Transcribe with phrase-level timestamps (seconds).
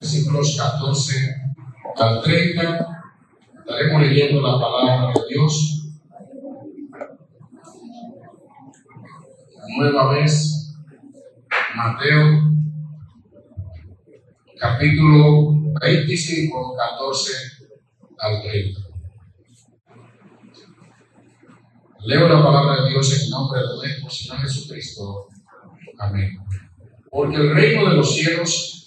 [0.00, 1.14] Versículos 14
[1.96, 3.02] al 30.
[3.58, 5.76] Estaremos leyendo la palabra de Dios.
[9.76, 10.74] Nueva vez,
[11.76, 12.50] Mateo,
[14.58, 17.32] capítulo 25, 14
[18.18, 18.80] al 30.
[22.04, 25.28] Leo la palabra de Dios en nombre de nuestro Señor Jesucristo.
[25.98, 26.38] Amén.
[27.10, 28.79] Porque el reino de los cielos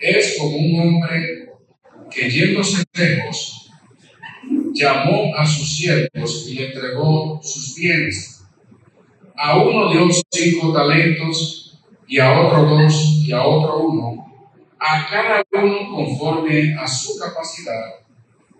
[0.00, 1.48] es como un hombre
[2.10, 3.70] que yéndose lejos,
[4.72, 8.44] llamó a sus siervos y entregó sus bienes.
[9.36, 14.26] A uno dio cinco talentos y a otro dos y a otro uno,
[14.78, 17.94] a cada uno conforme a su capacidad,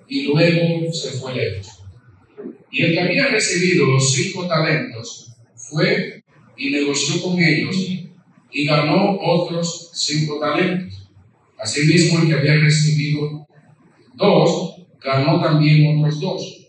[0.07, 1.83] y luego se fue lejos.
[2.71, 6.23] Y el que había recibido los cinco talentos fue
[6.57, 7.77] y negoció con ellos
[8.51, 10.98] y ganó otros cinco talentos.
[11.59, 13.47] Asimismo, el que había recibido
[14.15, 16.69] dos, ganó también otros dos.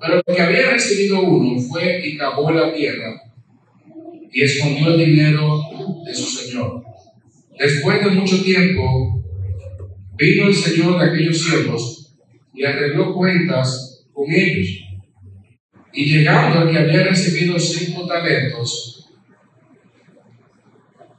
[0.00, 3.20] Pero el que había recibido uno fue y cavó la tierra
[4.32, 5.60] y escondió el dinero
[6.04, 6.82] de su señor.
[7.58, 9.22] Después de mucho tiempo,
[10.16, 12.14] vino el señor de aquellos siervos
[12.54, 14.68] y arregló cuentas con ellos.
[15.92, 19.10] Y llegando el que había recibido cinco talentos,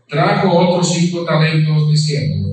[0.07, 2.52] trajo otros cinco talentos diciendo,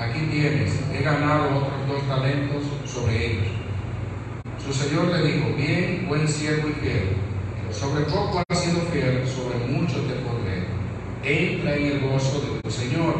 [0.00, 3.48] aquí tienes, he ganado otros dos talentos sobre ellos.
[4.64, 7.16] Su señor le dijo, bien, buen siervo y fiel,
[7.70, 10.66] sobre poco has sido fiel, sobre mucho te pondré.
[11.22, 13.14] Entra en el gozo de tu Señor.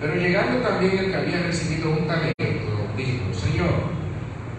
[0.00, 2.34] Pero llegando también el que había recibido un talento,
[2.96, 3.74] dijo, Señor,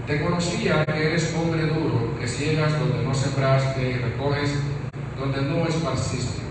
[0.05, 4.55] te conocía que eres hombre duro, que ciegas donde no sembraste y recoges
[5.19, 6.41] donde no esparciste.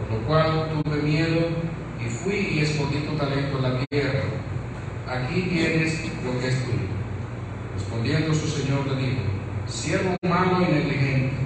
[0.00, 1.48] Por lo cual tuve miedo
[2.00, 4.22] y fui y escondí tu talento en la tierra.
[5.08, 6.88] Aquí tienes lo que es tuyo.
[7.74, 9.22] Respondiendo su señor le dijo,
[9.66, 11.36] siervo malo y negligente,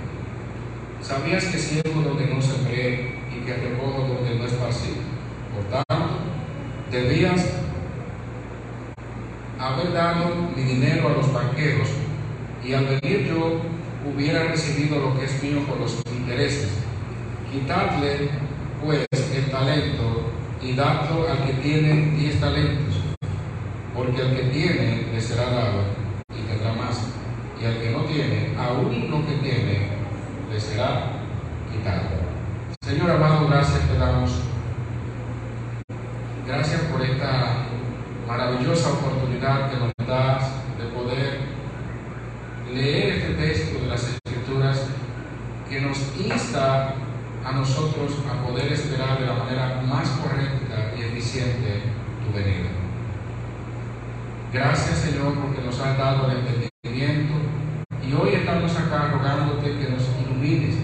[1.00, 4.94] ¿sabías que siervo donde no sembré y que recojo donde no esparcí?
[5.54, 6.18] Por tanto,
[6.91, 7.46] debías
[9.58, 11.88] haber dado mi dinero a los banqueros
[12.64, 13.60] y al venir yo
[14.04, 16.68] hubiera recibido lo que es mío por los intereses.
[17.52, 18.28] Quitadle
[18.84, 20.22] pues el talento
[20.62, 22.94] y dadlo al que tiene diez talentos,
[23.94, 25.82] porque al que tiene le será dado
[26.30, 27.08] y tendrá más,
[27.60, 29.88] y al que no tiene, aún lo que tiene,
[30.52, 31.10] le será
[31.70, 32.22] quitado.
[32.82, 33.82] Señor amado, gracias
[36.92, 37.56] por esta
[38.28, 41.40] maravillosa oportunidad que nos das de poder
[42.72, 44.86] leer este texto de las Escrituras
[45.68, 46.94] que nos insta
[47.52, 51.82] nosotros a poder esperar de la manera más correcta y eficiente
[52.24, 52.70] tu venida.
[54.52, 57.34] Gracias Señor porque nos has dado el entendimiento
[58.06, 60.76] y hoy estamos acá rogándote que nos ilumines,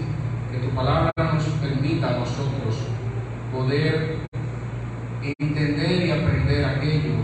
[0.51, 2.75] que tu palabra nos permita a nosotros
[3.51, 4.17] poder
[5.37, 7.15] entender y aprender aquello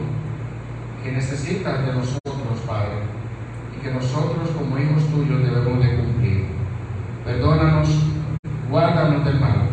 [1.04, 3.04] que necesitas de nosotros, Padre,
[3.78, 6.46] y que nosotros como hijos tuyos debemos de cumplir.
[7.24, 8.06] Perdónanos
[8.70, 9.70] guárdanos del mal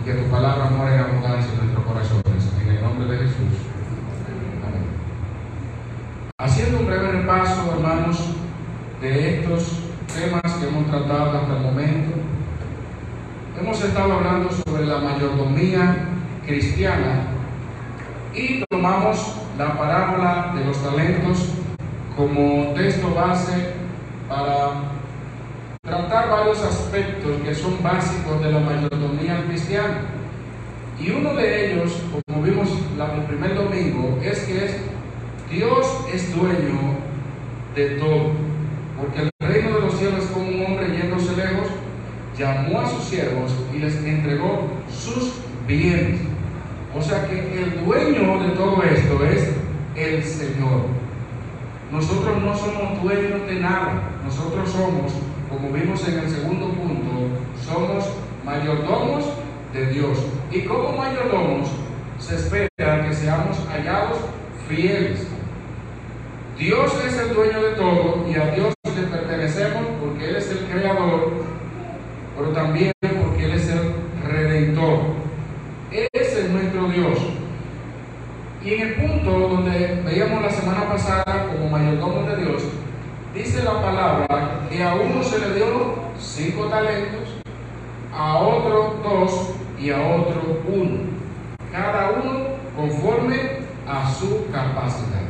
[0.00, 2.52] y que tu palabra muera en abundancia en nuestros corazones.
[2.62, 3.62] En el nombre de Jesús.
[4.66, 4.86] Amén.
[6.38, 8.18] Haciendo un breve repaso, hermanos,
[9.00, 9.78] de estos
[10.14, 12.12] temas que hemos tratado hasta el momento,
[13.58, 15.96] hemos estado hablando sobre la mayordomía
[16.46, 17.22] cristiana
[18.34, 21.48] y tomamos la parábola de los talentos
[22.16, 23.74] como texto base
[24.28, 24.90] para
[25.82, 30.02] tratar varios aspectos que son básicos de la mayordomía cristiana.
[31.00, 34.76] Y uno de ellos, como vimos el primer domingo, es que
[35.50, 36.98] Dios es dueño
[37.74, 38.49] de todo.
[39.00, 41.68] Porque el reino de los cielos es como un hombre yéndose lejos,
[42.38, 46.20] llamó a sus siervos y les entregó sus bienes.
[46.94, 49.54] O sea que el dueño de todo esto es
[49.96, 50.82] el Señor.
[51.90, 54.02] Nosotros no somos dueños de nada.
[54.24, 55.12] Nosotros somos,
[55.48, 57.28] como vimos en el segundo punto,
[57.64, 58.04] somos
[58.44, 59.24] mayordomos
[59.72, 60.18] de Dios.
[60.50, 61.68] Y como mayordomos
[62.18, 64.18] se espera que seamos hallados
[64.68, 65.26] fieles.
[66.58, 70.58] Dios es el dueño de todo y a Dios le pertenecemos porque Él es el
[70.66, 71.32] creador,
[72.40, 73.92] pero también porque Él es el
[74.26, 74.98] redentor.
[75.90, 77.18] Ese es nuestro Dios.
[78.64, 82.62] Y en el punto donde veíamos la semana pasada como mayordomo de Dios,
[83.34, 85.66] dice la palabra que a uno se le dio
[86.18, 87.28] cinco talentos,
[88.14, 90.98] a otro dos y a otro uno.
[91.70, 92.40] Cada uno
[92.74, 93.36] conforme
[93.86, 95.20] a su capacidad.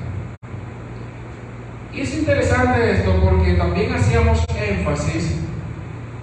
[1.93, 5.50] Y es interesante esto porque también hacíamos énfasis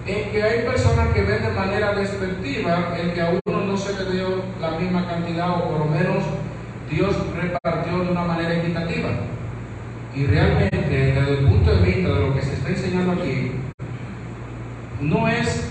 [0.08, 3.92] en que hay personas que ven de manera despectiva el que a uno no se
[3.92, 6.24] le dio la misma cantidad o por lo menos
[6.90, 9.10] Dios repartió de una manera equitativa.
[10.14, 13.52] Y realmente desde el punto de vista de lo que se está enseñando aquí,
[15.02, 15.68] no es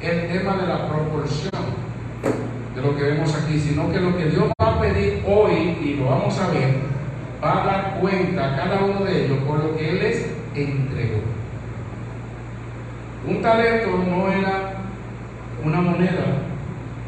[0.00, 1.52] el tema de la proporción
[2.74, 5.96] de lo que vemos aquí, sino que lo que Dios va a pedir hoy, y
[5.98, 6.76] lo vamos a ver,
[7.44, 11.20] va a dar cuenta a cada uno de ellos por lo que Él les entregó.
[13.24, 14.74] Un talento no era
[15.64, 16.24] una moneda,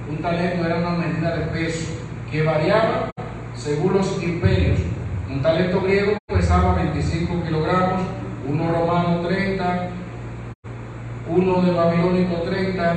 [0.09, 1.93] un talento era una medida de peso
[2.31, 3.11] que variaba
[3.55, 4.79] según los imperios.
[5.31, 8.01] Un talento griego pesaba 25 kilogramos,
[8.49, 9.89] uno romano 30,
[11.29, 12.95] uno de babilónico 30,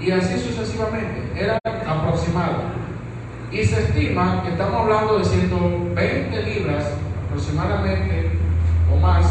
[0.00, 1.32] y así sucesivamente.
[1.36, 2.80] Era aproximado.
[3.50, 6.84] Y se estima que estamos hablando de 120 libras
[7.26, 8.30] aproximadamente
[8.92, 9.26] o más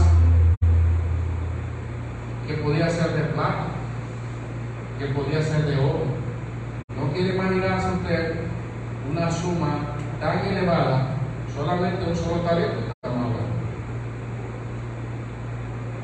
[2.50, 3.68] que podía ser de plata,
[4.98, 6.06] que podía ser de oro.
[6.98, 8.36] No quiere imaginarse usted
[9.12, 11.10] una suma tan elevada,
[11.56, 12.92] solamente un solo talento.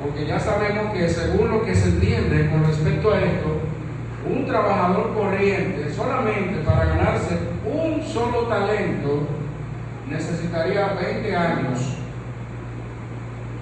[0.03, 3.61] Porque ya sabemos que según lo que se entiende con respecto a esto,
[4.29, 9.27] un trabajador corriente solamente para ganarse un solo talento
[10.07, 11.97] necesitaría 20 años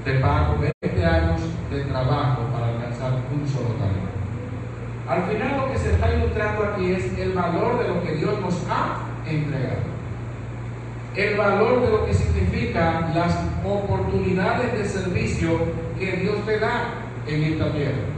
[0.03, 1.41] de pago, 20 años
[1.71, 4.13] de trabajo para alcanzar un solo talento.
[5.07, 8.39] Al final lo que se está ilustrando aquí es el valor de lo que Dios
[8.39, 9.93] nos ha entregado.
[11.15, 15.59] El valor de lo que significa las oportunidades de servicio
[15.99, 16.85] que Dios te da
[17.27, 18.13] en esta tierra.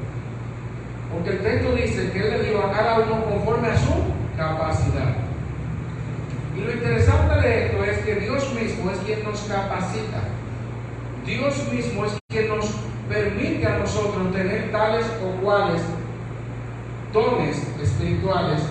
[1.11, 3.93] Porque el texto dice que Él le dio a cada uno conforme a su
[4.37, 5.15] capacidad.
[6.55, 10.21] Y lo interesante de esto es que Dios mismo es quien nos capacita.
[11.25, 12.69] Dios mismo es quien nos
[13.09, 15.81] permite a nosotros tener tales o cuales
[17.15, 18.61] dones espirituales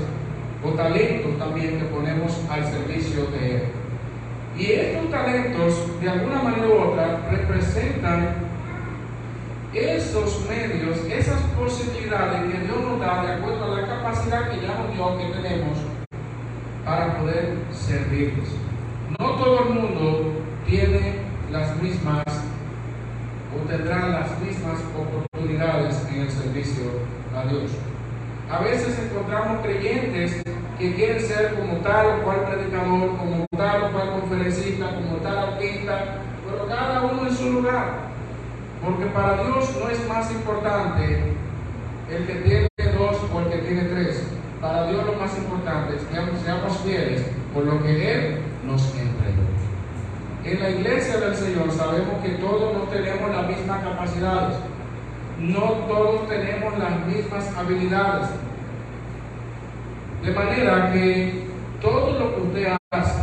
[0.62, 3.62] o talentos también que ponemos al servicio de Él.
[4.56, 8.34] Y estos talentos, de alguna manera u otra, representan
[9.72, 14.74] esos medios, esas posibilidades que Dios nos da de acuerdo a la capacidad que ya
[14.74, 15.78] nos que tenemos
[16.84, 18.50] para poder servirles.
[19.18, 20.32] No todo el mundo
[20.66, 21.14] tiene
[21.50, 22.24] las mismas
[23.54, 26.84] o tendrá las mismas oportunidades en el servicio
[27.34, 27.70] a Dios.
[28.50, 30.42] A veces encontramos creyentes
[30.78, 35.38] que quieren ser como tal o cual predicador, como tal o cual conferencista, como tal
[35.38, 38.04] artista, pero cada uno en su lugar.
[38.84, 41.34] Porque para Dios no es más importante
[42.10, 44.22] el que tiene dos o el que tiene tres.
[44.60, 47.22] Para Dios lo más importante es que seamos fieles
[47.52, 49.44] por lo que Él nos entregó.
[50.44, 54.56] En la iglesia del Señor sabemos que todos no tenemos las mismas capacidades.
[55.40, 58.30] No todos tenemos las mismas habilidades.
[60.22, 61.44] De manera que
[61.80, 63.22] todo lo que usted hace,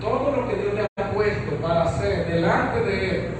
[0.00, 3.36] todo lo que Dios le ha puesto para hacer delante de Él,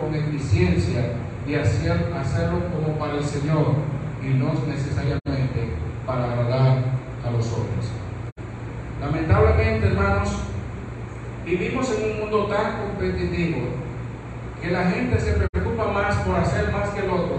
[0.00, 1.12] con eficiencia
[1.46, 3.74] y hacer, hacerlo como para el Señor
[4.22, 5.74] y no necesariamente
[6.06, 6.78] para agradar
[7.24, 7.90] a los hombres.
[9.00, 10.30] Lamentablemente, hermanos,
[11.44, 13.58] vivimos en un mundo tan competitivo
[14.62, 15.53] que la gente se
[15.94, 17.38] más por hacer más que el otro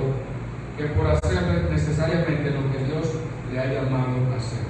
[0.78, 3.16] que por hacer necesariamente lo que Dios
[3.52, 4.64] le ha llamado a hacer.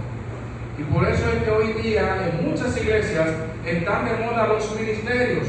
[0.77, 3.29] Y por eso es que hoy día en muchas iglesias
[3.65, 5.47] están de moda los ministerios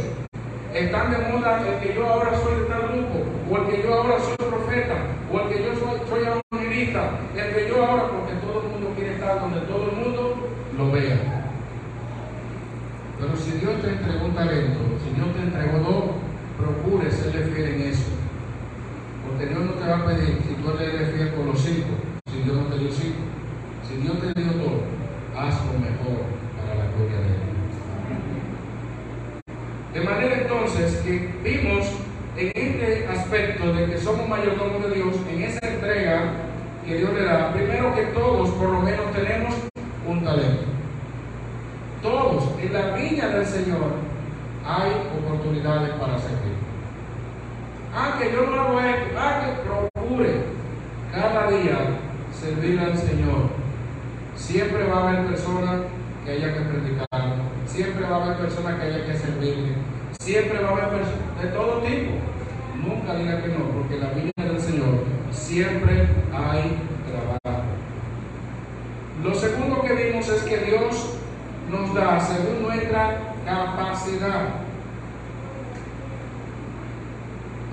[0.72, 3.94] están de moda el que yo ahora soy de tal grupo, o el que yo
[3.94, 4.96] ahora soy profeta,
[5.32, 8.92] o el que yo soy, soy evangelista, el que yo ahora, porque todo el mundo
[8.94, 10.36] quiere estar donde todo el mundo
[10.76, 11.16] lo vea.
[13.18, 16.06] Pero si Dios te entregó un talento, si Dios te entregó dos
[19.38, 21.88] a pedir si tú eres fiel con los cinco,
[22.30, 23.20] si Dios no te dio cinco.
[23.86, 24.82] Si Dios te dio todo,
[25.36, 26.24] haz lo mejor
[26.56, 27.42] para la gloria de Él.
[29.94, 31.86] De manera entonces que vimos
[32.36, 36.32] en este aspecto de que somos mayordomos de Dios, en esa entrega
[36.84, 39.54] que Dios le da, primero que todos por lo menos tenemos
[40.06, 40.64] un talento.
[42.02, 43.92] Todos en la viña del Señor
[44.64, 46.65] hay oportunidades para servir.
[47.98, 50.34] Ah, que yo no hago esto, ah, que procure
[51.10, 51.78] cada día
[52.30, 53.48] servir al Señor.
[54.36, 55.80] Siempre va a haber personas
[56.22, 59.76] que haya que predicar, siempre va a haber personas que haya que servirle,
[60.20, 62.12] siempre va a haber personas de todo tipo.
[62.86, 66.76] Nunca diga que no, porque la viña del Señor siempre hay
[67.08, 67.64] trabajo.
[69.24, 71.16] Lo segundo que vimos es que Dios
[71.70, 74.65] nos da según nuestra capacidad.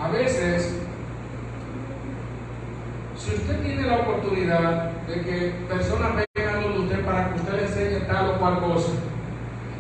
[0.04, 0.76] A veces,
[3.18, 7.64] si usted tiene la oportunidad de que personas vengan donde usted para que usted le
[7.64, 8.92] enseñe tal o cual cosa,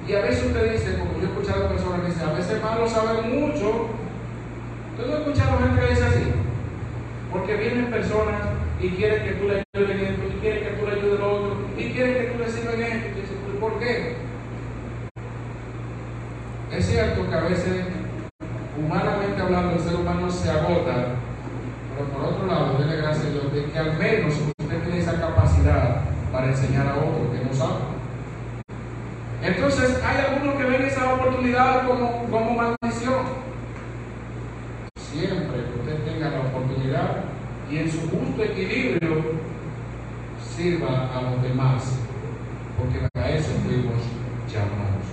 [0.07, 2.87] y a veces usted dice, como yo he escuchado personas que dicen, a veces malo
[2.87, 3.87] saber mucho,
[4.91, 6.23] ¿usted no ha escuchado gente que dice así?
[7.29, 8.41] Porque vienen personas
[8.79, 11.33] y quieren que tú le ayudes en esto, y quieren que tú le ayudes lo
[11.33, 14.15] otro, y quieren que tú le sirvas esto, y dice, ¿por qué?
[16.71, 17.85] Es cierto que a veces,
[18.75, 21.13] humanamente hablando, el ser humano se agota,
[21.95, 25.21] pero por otro lado, déle gracias a Dios de que al menos usted tiene esa
[25.21, 26.01] capacidad
[26.31, 27.93] para enseñar a otro que no sabe.
[29.43, 30.81] Entonces, hay algunos que ven
[31.51, 33.43] como, como maldición.
[34.95, 37.25] Siempre que usted tenga la oportunidad
[37.69, 39.23] y en su justo equilibrio
[40.41, 41.99] sirva a los demás,
[42.77, 44.01] porque para eso fuimos
[44.47, 45.03] llamados.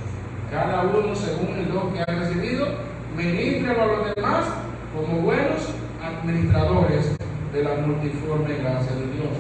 [0.51, 2.67] Cada uno según el don que ha recibido,
[3.17, 4.47] ministrelo a los demás
[4.95, 7.17] como buenos administradores
[7.53, 9.37] de la multiforme gracia de Dios.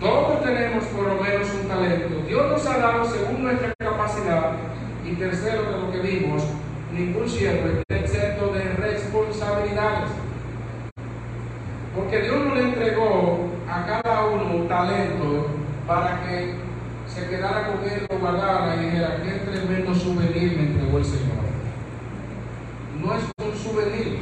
[0.00, 2.26] Todos tenemos por lo menos un talento.
[2.28, 3.74] Dios nos ha dado según nuestra.
[5.18, 6.42] Tercero de lo que vimos,
[6.92, 10.10] ningún siervo está exento de responsabilidades.
[11.94, 15.46] Porque Dios no le entregó a cada uno un talento
[15.86, 16.54] para que
[17.06, 21.44] se quedara con él, lo guardara y dijera, qué tremendo souvenir me entregó el Señor.
[23.00, 24.18] No es un souvenir,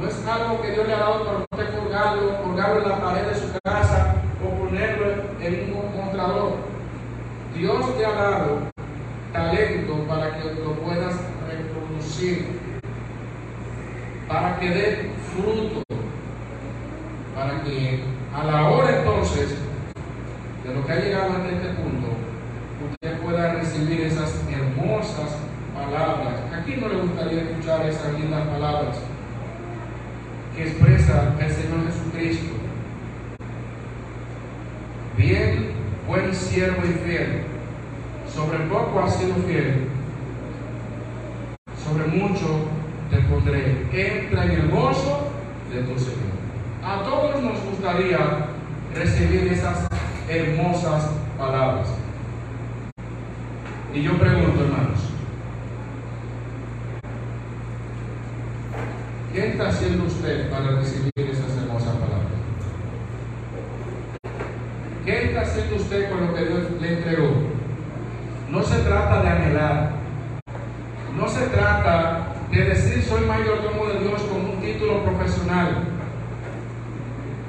[0.00, 3.26] no es algo que Dios le ha dado para usted colgarlo, colgarlo en la pared
[3.26, 5.06] de su casa o ponerlo
[5.40, 6.52] en un mostrador.
[7.54, 8.76] Dios te ha dado
[9.32, 11.14] talento para que lo puedas
[14.26, 15.82] para que dé fruto,
[17.34, 18.00] para que
[18.34, 19.54] a la hora entonces
[20.64, 22.08] de lo que ha llegado hasta este punto,
[22.90, 25.36] usted pueda recibir esas hermosas
[25.74, 26.40] palabras.
[26.58, 28.96] Aquí no le gustaría escuchar esas lindas palabras
[30.56, 32.54] que expresa el Señor Jesucristo.
[35.18, 35.72] Bien,
[36.08, 37.42] buen siervo y fiel.
[38.34, 39.95] Sobre poco has sido fiel.
[42.16, 42.66] Mucho
[43.10, 43.86] te pondré.
[43.92, 45.28] Entra en el gozo
[45.72, 46.36] de tu Señor.
[46.82, 48.18] A todos nos gustaría
[48.94, 49.86] recibir esas
[50.28, 51.88] hermosas palabras.
[53.92, 55.00] Y yo pregunto, hermanos,
[59.32, 62.26] ¿qué está haciendo usted para recibir esas hermosas palabras?
[65.04, 67.30] ¿Qué está haciendo usted con lo que Dios le entregó?
[68.50, 69.90] No se trata de anhelar,
[71.16, 75.84] no se trata de decir soy mayordomo de Dios con un título profesional,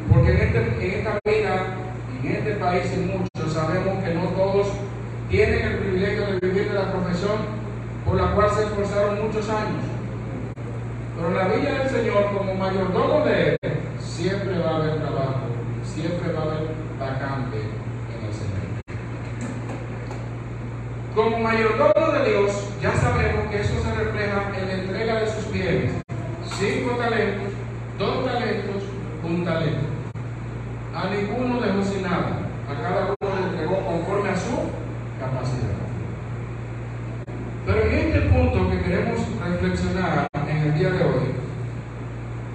[0.09, 1.77] porque en, este, en esta vida
[2.23, 4.67] en este país y muchos sabemos que no todos
[5.29, 7.37] tienen el privilegio de vivir de la profesión
[8.05, 9.81] por la cual se esforzaron muchos años.
[11.15, 13.57] Pero la villa del Señor, como mayordomo de Él,
[13.97, 15.47] siempre va a haber trabajo,
[15.83, 16.67] siempre va a haber
[16.99, 18.61] vacante en el Señor.
[21.15, 25.51] Como mayordomo de Dios, ya sabemos que eso se refleja en la entrega de sus
[25.51, 25.93] bienes.
[26.59, 27.53] Cinco talentos,
[27.97, 28.83] dos talentos,
[29.23, 29.87] un talento.
[30.93, 32.37] A ninguno dejó sin nada.
[32.69, 34.57] A cada uno le entregó conforme a su
[35.19, 35.87] capacidad.
[37.67, 41.35] Pero en este punto que queremos reflexionar en el día de hoy,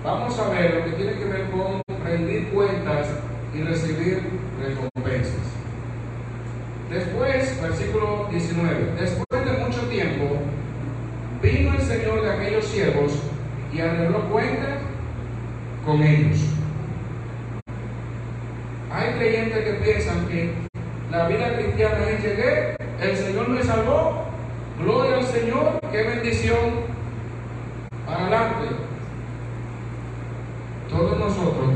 [0.05, 3.09] vamos a ver lo que tiene que ver con rendir cuentas
[3.55, 4.23] y recibir
[4.61, 5.63] recompensas.
[6.91, 10.37] Después, versículo 19, después de mucho tiempo,
[11.41, 13.13] vino el Señor de aquellos siervos
[13.73, 14.79] y arregló cuentas
[15.87, 16.39] con ellos.
[18.93, 20.53] Hay creyentes que piensan que
[21.11, 24.25] la vida cristiana es llegué, el Señor me salvó,
[24.79, 26.93] gloria al Señor, qué bendición.
[28.07, 28.69] Para adelante.
[30.91, 31.73] Todos nosotros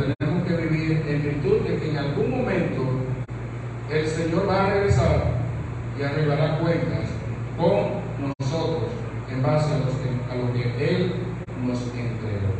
[10.30, 11.12] a lo que Él
[11.64, 12.52] nos entregó.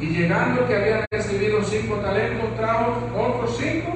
[0.00, 3.92] Y llegando que había recibido cinco talentos, trajo otros cinco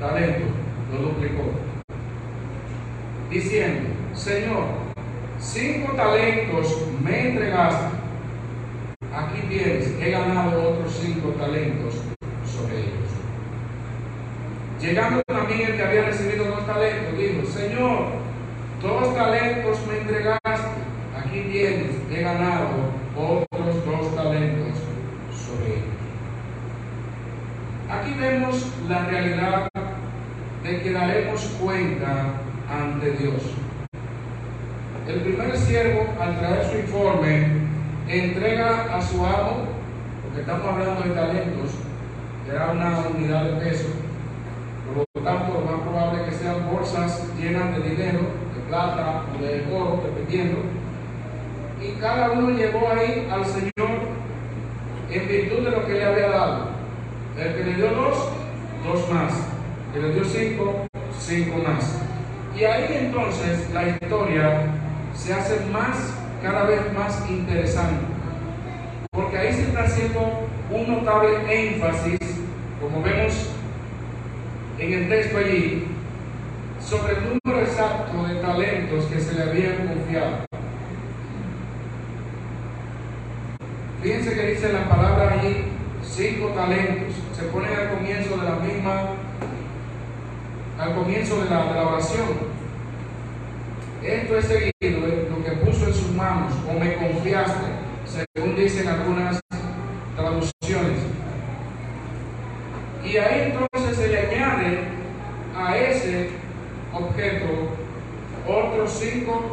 [0.00, 0.48] talentos,
[0.90, 1.42] lo duplicó.
[3.30, 4.64] Diciendo, Señor,
[5.38, 7.96] cinco talentos me entregaste.
[9.14, 11.94] Aquí tienes, he ganado otros cinco talentos
[12.46, 13.10] sobre ellos.
[14.80, 18.06] Llegando también el que había recibido dos talentos, dijo, Señor,
[18.80, 20.86] dos talentos me entregaste.
[21.18, 22.68] Aquí tienes, he ganado
[23.14, 24.78] otros dos talentos
[25.46, 25.96] sobre ellos.
[27.90, 29.68] Aquí vemos la realidad
[30.62, 32.32] de que daremos cuenta
[32.68, 33.42] ante Dios.
[35.08, 37.46] El primer siervo, al traer su informe,
[38.24, 39.66] entrega a su amo,
[40.22, 41.70] porque estamos hablando de talentos,
[42.48, 43.88] era una unidad de peso.
[44.86, 48.20] Por lo tanto, lo más probable que sean bolsas llenas de dinero,
[48.54, 50.58] de plata o de oro, dependiendo.
[51.82, 53.72] Y cada uno llevó ahí al Señor
[55.10, 56.68] en virtud de lo que le había dado.
[57.38, 58.28] El que le dio dos,
[58.84, 59.32] dos más.
[59.94, 60.86] El que le dio cinco,
[61.18, 62.00] cinco más.
[62.56, 64.66] Y ahí entonces la historia
[65.14, 68.05] se hace más, cada vez más interesante.
[69.16, 72.20] Porque ahí se está haciendo un notable énfasis,
[72.80, 73.50] como vemos
[74.78, 75.86] en el texto allí,
[76.80, 80.46] sobre el número exacto de talentos que se le habían confiado.
[84.06, 85.64] Fíjense que dice la palabra allí,
[86.04, 87.16] cinco talentos.
[87.34, 89.02] Se pone al comienzo de la misma,
[90.78, 92.56] al comienzo de la, oración.
[94.04, 97.66] Esto es seguido de lo que puso en sus manos, o me confiaste,
[98.04, 99.40] según dicen algunas
[100.14, 101.00] traducciones.
[103.04, 104.78] Y ahí entonces se le añade
[105.56, 106.30] a ese
[106.92, 107.46] objeto
[108.46, 108.92] otros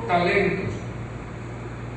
[0.07, 0.73] talentos.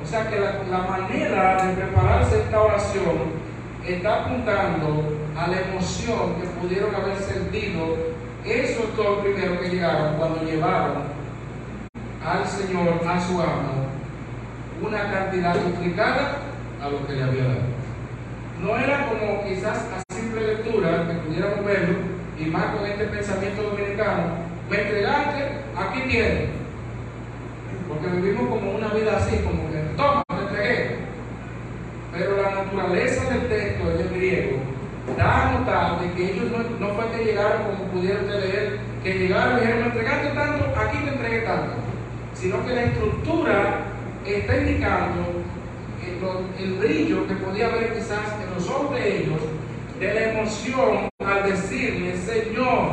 [0.03, 3.47] O sea que la, la, manera de prepararse esta oración
[3.87, 5.03] está apuntando
[5.37, 7.97] a la emoción que pudieron haber sentido
[8.45, 11.17] esos dos primeros que llegaron cuando llevaron
[12.25, 13.87] al Señor, a su amo,
[14.83, 16.39] una cantidad duplicada
[16.83, 17.77] a lo que le había dado.
[18.63, 21.99] No era como quizás a simple lectura que pudiéramos verlo,
[22.39, 24.23] y más con este pensamiento dominicano,
[24.69, 25.43] me entregaste,
[25.77, 26.66] aquí tienes.
[27.89, 30.97] Porque vivimos como una vida así, como que toma, te entregué.
[32.13, 34.59] Pero la naturaleza del texto del griego
[35.17, 39.19] da a notar de que ellos no, no fue que llegaron como pudieron leer, que
[39.19, 41.73] llegaron y dijeron, me entregaste tanto, aquí te entregué tanto.
[42.35, 43.81] Sino que la estructura
[44.27, 45.47] está indicando
[46.59, 49.41] el, brillo que podía haber quizás en los ojos de ellos
[49.99, 52.89] de la emoción al decirle, Señor,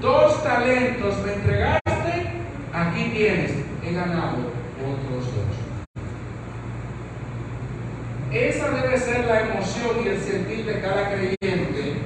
[0.00, 2.30] dos talentos me entregaste,
[2.72, 3.52] aquí tienes,
[3.86, 4.36] he ganado
[4.80, 5.64] otros dos.
[8.32, 11.98] Esa debe ser la emoción y el sentir de cada creyente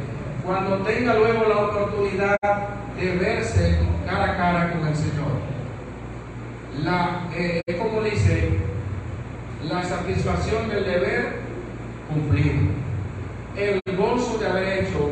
[0.45, 2.37] cuando tenga luego la oportunidad
[2.99, 5.39] de verse cara a cara con el Señor.
[6.83, 8.59] La, eh, como dice,
[9.69, 11.41] la satisfacción del deber
[12.09, 12.73] cumplido,
[13.57, 15.11] el gozo de haber hecho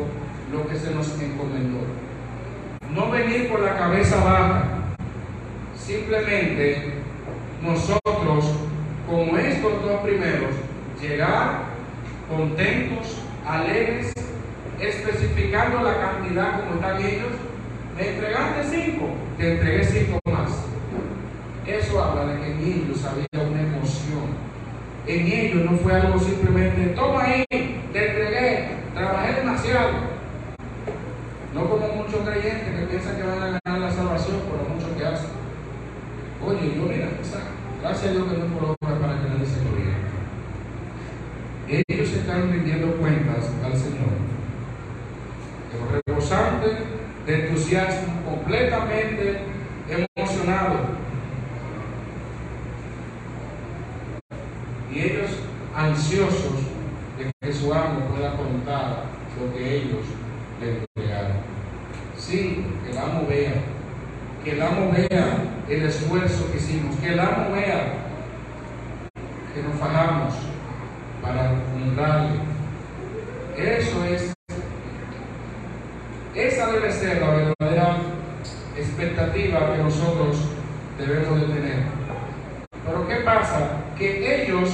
[0.51, 1.79] lo que se nos encomendó.
[2.93, 4.63] No venir por la cabeza baja,
[5.87, 6.95] simplemente
[7.63, 8.51] nosotros,
[9.07, 10.51] como estos dos primeros,
[11.01, 11.61] llegar
[12.29, 14.11] contentos, alegres,
[14.81, 17.31] especificando la cantidad como están ellos.
[17.95, 20.65] Me entregaste cinco, te entregué cinco más.
[21.65, 24.47] Eso habla de que en ellos había una emoción.
[25.07, 29.89] En ellos no fue algo simplemente, toma ahí, te entregué, trabajé demasiado.
[31.53, 34.95] No como muchos creyentes que piensan que van a ganar la salvación por lo mucho
[34.97, 35.37] que hacen.
[36.47, 37.09] Oye, yo mira,
[37.81, 39.91] gracias a Dios que no por obra para que nadie se glorie.
[41.89, 44.15] Ellos están rindiendo cuentas al Señor.
[45.69, 46.67] Pero rebosante
[47.25, 49.41] de entusiasmo, completamente
[49.89, 50.75] emocionado.
[54.89, 55.31] Y ellos
[55.75, 56.61] ansiosos
[57.17, 59.03] de que su amo pueda contar
[59.37, 60.05] lo que ellos
[60.61, 61.37] le entregaron.
[62.15, 63.51] Sí, que el amo vea,
[64.45, 67.93] que el amo vea el esfuerzo que hicimos, que el amo vea
[69.53, 70.33] que nos fajamos
[71.21, 72.39] para honrarle.
[73.57, 74.33] Eso es,
[76.35, 77.97] esa debe ser la verdadera
[78.77, 80.37] expectativa que nosotros
[80.97, 81.83] debemos de tener.
[82.85, 83.67] Pero ¿qué pasa?
[83.97, 84.69] Que ellos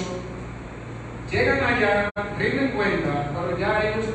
[1.31, 4.05] llegan allá, rinden cuenta, pero ya ellos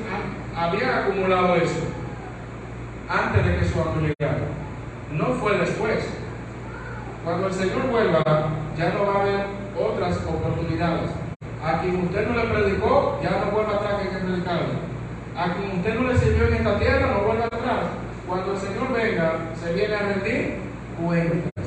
[0.54, 1.80] habían acumulado eso
[3.08, 4.38] antes de que su amo llegara.
[5.12, 6.04] No fue después.
[7.24, 8.22] Cuando el Señor vuelva,
[8.76, 9.40] ya no va a haber
[9.78, 11.10] otras oportunidades.
[11.62, 14.74] A quien usted no le predicó, ya no vuelva atrás que hay que predicarle.
[15.36, 17.86] A quien usted no le sirvió en esta tierra, no vuelva atrás.
[18.26, 20.56] Cuando el Señor venga, se viene a rendir
[21.02, 21.64] cuentas.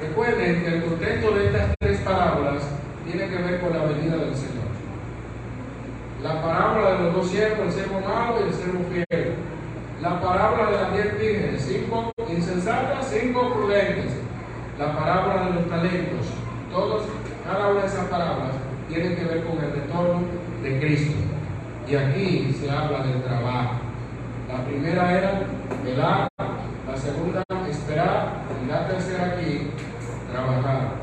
[0.00, 2.62] Recuerden que el contexto de estas tres parábolas
[3.04, 4.64] tiene que ver con la venida del Señor.
[6.22, 9.34] La parábola de los dos siervos, el siervo malo y el siervo fiel.
[10.04, 14.12] La parábola de las diez vírgenes, cinco insensatas, cinco prudentes.
[14.78, 16.26] La parábola de los talentos.
[16.70, 17.04] Todos,
[17.42, 18.52] cada una de esas parábolas
[18.86, 20.20] tiene que ver con el retorno
[20.62, 21.16] de Cristo.
[21.88, 23.76] Y aquí se habla del trabajo.
[24.46, 25.40] La primera era
[25.82, 29.70] velar, la segunda esperar y la tercera aquí
[30.30, 30.96] trabajar.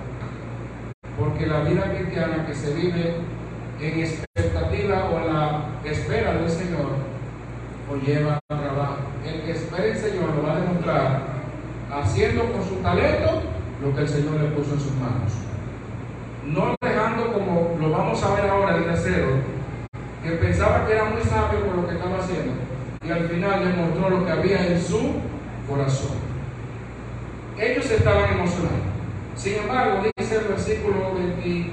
[1.17, 3.15] Porque la vida cristiana que se vive
[3.79, 7.11] en expectativa o en la espera del Señor
[7.99, 8.97] lleva a trabajo.
[9.25, 11.21] El que espera el Señor lo va a demostrar
[11.93, 13.43] haciendo con su talento
[13.83, 15.31] lo que el Señor le puso en sus manos.
[16.45, 19.27] No dejando como lo vamos a ver ahora el tercero,
[20.23, 22.53] que pensaba que era muy sabio por lo que estaba haciendo
[23.03, 25.13] y al final demostró lo que había en su
[25.67, 26.17] corazón.
[27.59, 28.79] Ellos estaban emocionados.
[29.35, 31.13] Sin embargo, dice el versículo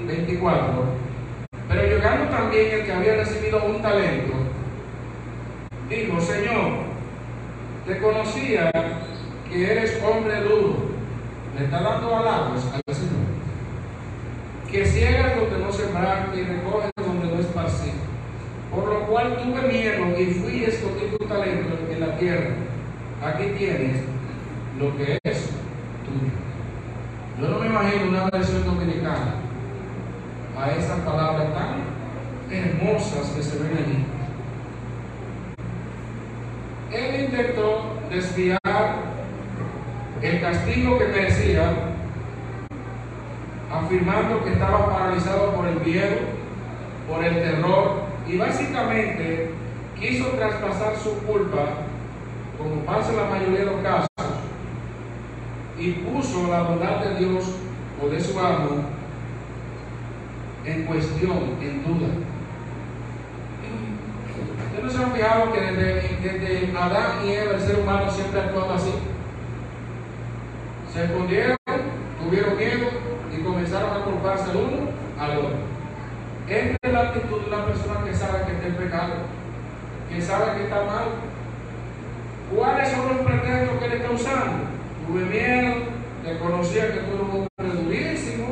[0.07, 0.83] 24,
[1.67, 4.33] pero llegando también el que había recibido un talento,
[5.89, 6.88] dijo, Señor,
[7.89, 8.71] te conocía
[9.49, 10.75] que eres hombre duro.
[11.57, 13.25] Le está dando halagos al Señor.
[14.71, 17.91] Que ciegas donde no sembraste y recoges donde no esparcí.
[18.69, 22.51] Por lo cual tuve miedo y fui y tu talento en la tierra.
[23.25, 24.03] Aquí tienes
[24.79, 25.49] lo que es
[26.05, 26.31] tuyo.
[27.41, 29.33] Yo no me imagino una versión dominicana
[30.55, 34.05] a esas palabras tan hermosas que se ven allí
[36.91, 38.59] él intentó desviar
[40.21, 41.71] el castigo que merecía,
[43.71, 46.17] afirmando que estaba paralizado por el miedo,
[47.07, 49.51] por el terror, y básicamente
[49.99, 51.65] quiso traspasar su culpa,
[52.57, 54.07] como pasa en la mayoría de los casos,
[55.79, 57.45] y puso la bondad de Dios
[58.03, 58.83] o de su amo
[60.65, 62.28] en cuestión, en duda
[65.47, 68.91] que desde, Adán y Eva, el ser humano, siempre actuaba así?
[70.93, 71.55] Se escondieron,
[72.23, 72.87] tuvieron miedo
[73.31, 75.57] y comenzaron a culparse uno al otro.
[76.47, 79.13] Esta es la actitud de una persona que sabe que está en pecado,
[80.09, 81.05] que sabe que está mal.
[82.53, 84.65] ¿Cuáles son los pretextos que le está usando?
[85.07, 85.75] Tuve miedo,
[86.25, 88.47] te conocía que tú eres un hombre durísimo,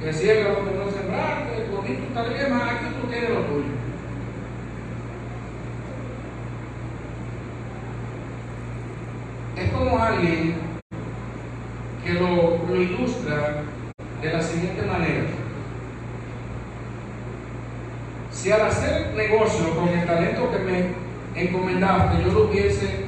[0.00, 3.86] que ciega donde no sembraste, bonito tal vez más, aquí tú tienes lo tuyo.
[9.56, 10.54] es como alguien
[12.04, 13.62] que lo, ilustra
[14.20, 15.24] de la siguiente manera.
[18.30, 23.06] Si al hacer negocio con talento que me encomendaste yo lo hubiese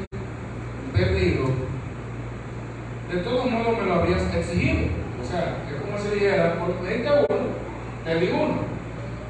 [0.92, 1.46] perdido,
[3.12, 4.88] de todos modos me lo habrías exigido.
[5.22, 7.40] O sea, es como si dijera, por me diste uno,
[8.04, 8.58] te di uno.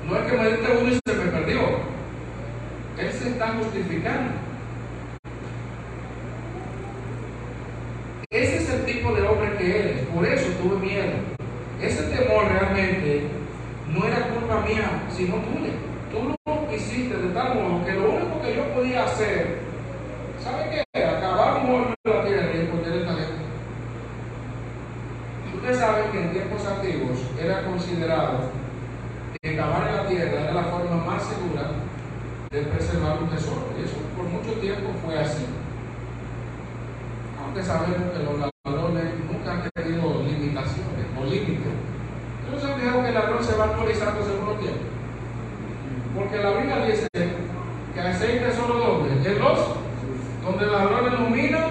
[0.09, 1.61] No es que me diste uno y se me perdió.
[2.98, 4.48] Él se está justificando.
[8.31, 11.14] Ese es el tipo de hombre que eres, por eso tuve miedo.
[11.81, 13.22] Ese temor realmente
[13.90, 15.72] no era culpa mía, sino tuya.
[16.12, 19.61] Tú lo hiciste de tal modo que lo único que yo podía hacer,
[20.44, 21.07] ¿sabe qué?
[21.07, 23.33] Acabar un hombre de la tierra y esconder el talento.
[25.54, 28.40] Ustedes saben que en tiempos antiguos era considerado
[29.40, 31.70] que cavar en la tierra era la forma más segura
[32.50, 33.72] de preservar un tesoro.
[33.81, 35.46] Y eso por mucho tiempo fue así
[37.54, 41.74] que sabemos que los ladrones nunca han tenido limitaciones o límites.
[42.44, 44.87] Entonces se dijeron que el ladrón se va actualizando según los tiempos.
[46.14, 49.59] Porque la Biblia dice que hay seis tesoros donde, en los,
[50.44, 51.70] donde los ladrones no minan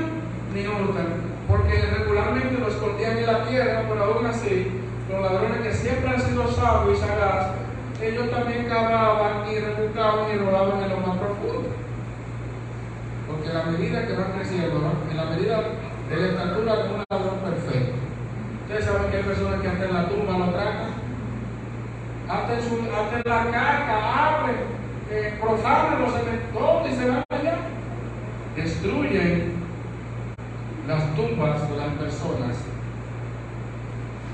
[0.54, 1.28] ni hurtan.
[1.48, 4.68] Porque regularmente lo escondían en la tierra, pero aún así,
[5.10, 7.56] los ladrones que siempre han sido sabios y sagaces,
[8.02, 11.70] ellos también cavaban y rebuscaban y robaban en lo más profundo.
[13.28, 15.64] Porque a medida que van creciendo, en la medida
[16.10, 17.94] de la estatura de un ladrón perfecto.
[18.64, 20.97] Ustedes saben que hay personas que hasta en la tumba lo atracan,
[22.30, 22.84] hasta su,
[23.26, 24.54] la caca, abre,
[25.10, 27.58] eh, los cementerios y se van allá.
[28.56, 29.54] Destruyen
[30.88, 32.58] las tumbas de las personas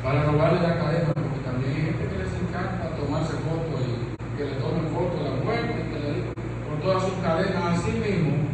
[0.03, 4.45] para robarle la cadena, porque también hay gente que les encanta tomarse fotos y que
[4.45, 6.33] le tomen fotos de la muerte, que le
[6.67, 8.53] con todas sus cadenas así mismo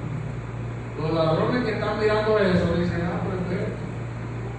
[1.02, 3.40] los ladrones que están mirando eso dicen, ah, pero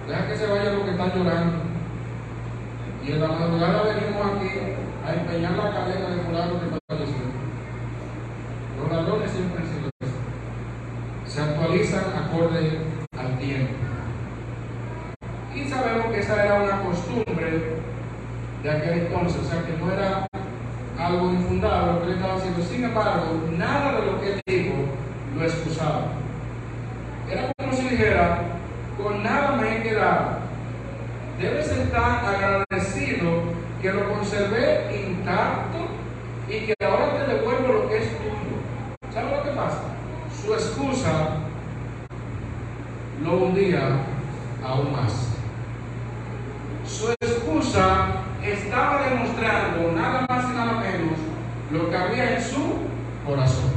[0.07, 1.70] deja que se vayan los que están llorando.
[3.03, 4.59] Y en la madrugada venimos aquí
[5.05, 7.23] a empeñar la cadena de fulano que falleció.
[8.79, 10.17] Los ladrones siempre han sido eso.
[11.25, 12.77] Se actualizan acorde
[13.17, 13.73] al tiempo.
[15.55, 17.81] Y sabemos que esa era una costumbre
[18.63, 20.27] de aquel entonces, o sea que no era
[20.99, 22.61] algo infundado lo que él estaba haciendo.
[22.61, 24.75] Sin embargo, nada de lo que él dijo
[25.35, 26.03] lo excusaba.
[27.29, 28.41] Era como si dijera,
[29.01, 30.41] con nada me he quedado.
[31.39, 32.90] Debes estar agradecido
[33.81, 35.87] que lo conservé intacto
[36.47, 39.11] y que ahora te devuelvo lo que es tuyo.
[39.11, 39.81] ¿Sabes lo que pasa?
[40.39, 41.37] Su excusa
[43.23, 43.81] lo hundía
[44.63, 45.29] aún más.
[46.85, 48.07] Su excusa
[48.43, 51.17] estaba demostrando nada más y nada menos
[51.71, 52.77] lo que había en su
[53.25, 53.71] corazón.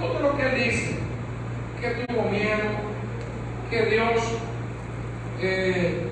[0.00, 0.98] Todo lo que él dice,
[1.80, 2.68] que tuvo miedo,
[3.70, 4.22] que Dios
[5.40, 6.07] eh,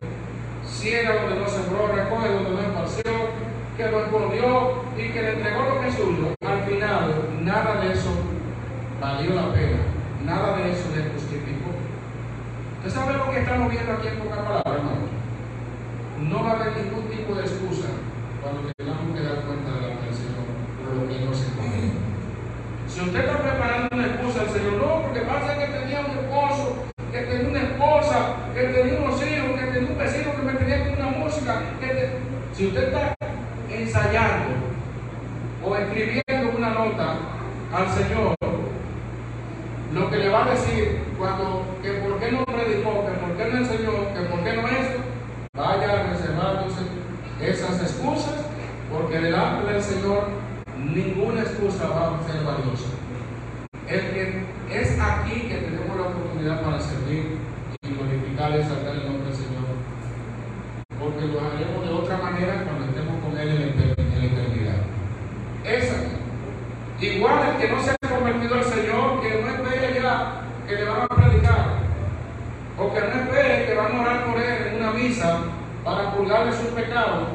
[0.87, 3.11] ciega donde no sembró, recoge donde no esparció,
[3.77, 6.31] que lo escondió y que le entregó lo que es suyo.
[6.46, 7.11] Al final,
[7.42, 8.11] nada de eso
[9.03, 9.83] valió la pena,
[10.25, 11.75] nada de eso le justificó.
[12.79, 15.11] ¿Usted sabe lo que estamos viendo aquí en poca palabra, hermano?
[16.22, 17.90] No va a haber ningún tipo de excusa
[18.40, 21.99] cuando tengamos que dar cuenta de la atención por lo que no se conviene.
[22.87, 26.87] Si usted está preparando una excusa al Señor, no, porque pasa que tenía un esposo,
[27.11, 30.85] que tenía una esposa, que tenía unos hijos, que tenía un vecino que me tenía
[30.85, 31.62] con una música.
[31.81, 32.11] Que te...
[32.57, 33.14] Si usted está
[33.71, 34.55] ensayando
[35.62, 37.16] o escribiendo una nota
[37.75, 38.35] al Señor,
[39.92, 43.53] lo que le va a decir cuando, que por qué no predicó, que por qué
[43.53, 45.01] no enseñó, que por qué no esto,
[45.55, 46.81] vaya reservándose
[47.42, 48.47] esas excusas,
[48.90, 50.29] porque delante del Señor
[50.79, 52.88] ninguna excusa va a ser valiosa.
[53.87, 57.37] El que es aquí que tenemos la oportunidad para servir
[57.83, 59.77] y glorificar y exaltar el nombre del Señor,
[60.99, 64.81] porque lo haremos de otra manera cuando estemos con Él en la, en la eternidad.
[65.64, 67.07] Es aquí.
[67.07, 70.85] Igual el que no se ha convertido al Señor, que no espere ya que le
[70.85, 71.66] van a predicar,
[72.79, 75.39] o que no espere que van a orar por Él en una misa
[75.85, 77.29] para purgarle sus pecados,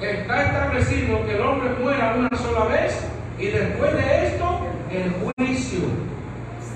[0.00, 3.06] está establecido que el hombre muera una sola vez
[3.38, 4.60] y después de esto
[4.90, 5.80] el juicio.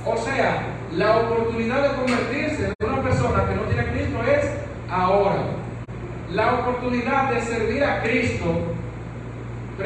[0.06, 0.62] O sea,
[0.94, 4.50] la oportunidad de convertirse de una persona que no tiene a Cristo es
[4.90, 5.36] ahora.
[6.30, 8.74] La oportunidad de servir a Cristo,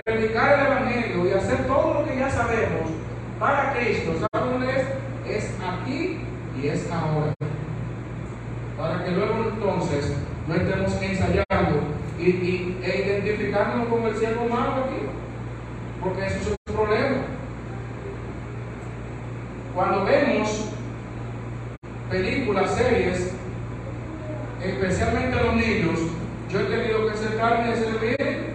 [0.05, 2.91] predicar el Evangelio y hacer todo lo que ya sabemos
[3.39, 4.87] para Cristo, ¿saben dónde es?
[5.27, 6.21] Es aquí
[6.61, 7.48] y es ahora.
[9.19, 10.13] Luego entonces
[10.47, 11.81] no estemos ensayando
[12.21, 15.03] y, e identificándonos con el siervo malo aquí,
[16.03, 17.17] porque eso es un problema.
[19.75, 20.71] Cuando vemos
[22.09, 23.33] películas, series,
[24.63, 26.01] especialmente los niños,
[26.49, 28.55] yo he tenido que sentarme y servir.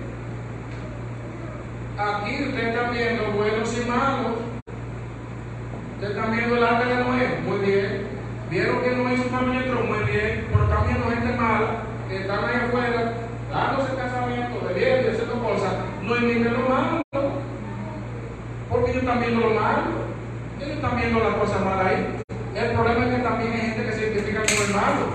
[1.97, 4.39] Aquí ustedes están viendo buenos y malos.
[5.95, 8.13] Ustedes están viendo el arte de Noé, muy bien.
[8.49, 12.45] Vieron que Noé hizo familia entró muy bien, pero están viendo gente mala que están
[12.45, 13.13] ahí afuera,
[13.51, 15.73] dándose casamiento, bebiendo, haciendo cosas.
[16.03, 17.01] No imiten lo malo,
[18.69, 20.03] porque ellos están viendo lo malo.
[20.59, 22.19] Ellos están viendo las cosas malas ahí.
[22.55, 25.05] El problema es que también hay gente que se identifica con el malo.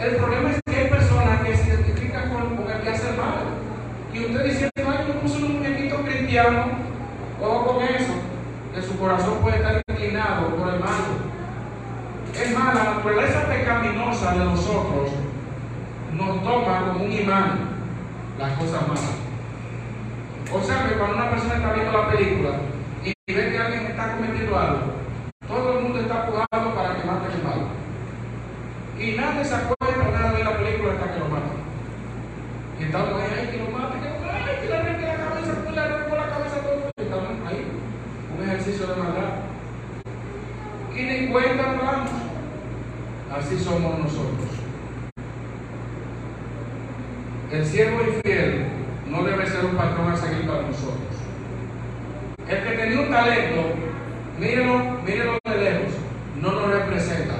[0.00, 3.16] El problema es que hay personas que se identifican con, con el que hace el
[3.16, 3.60] mal.
[4.12, 6.64] Y usted dice, ay, yo puse un muñequito cristiano,
[7.40, 8.14] ojo con eso,
[8.74, 11.30] que su corazón puede estar inclinado por el malo.
[12.34, 15.10] Es más, la naturaleza pecaminosa de nosotros
[16.12, 17.58] nos toma como un imán
[18.40, 19.12] las cosas malas.
[20.52, 22.50] O sea que cuando una persona está viendo la película
[23.04, 24.80] y ve que alguien está cometiendo algo,
[25.46, 27.68] todo el mundo está jugando para que mate el malo.
[28.98, 31.52] Y nadie se acuerda nada de la película hasta que lo mate.
[32.80, 35.64] Y estamos ahí, ay, que lo mate, que lo mate, que le arranque la cabeza,
[35.64, 36.92] que le arranque la cabeza a todo el mundo.
[36.96, 37.66] Y estamos ahí,
[38.36, 39.32] un ejercicio de maldad.
[40.96, 42.10] Y ni cuenta nos damos.
[43.36, 44.60] Así somos nosotros.
[47.52, 48.64] El siervo infiel
[49.08, 51.00] no debe ser un patrón a seguir para nosotros.
[52.48, 53.62] El que tenía un talento,
[54.38, 55.92] mírenlo, mírenlo de lejos,
[56.40, 57.34] no nos representa.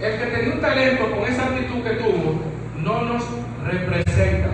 [0.00, 2.40] El que tenía un talento con esa actitud que tuvo,
[2.82, 3.24] no nos
[3.66, 4.50] representa.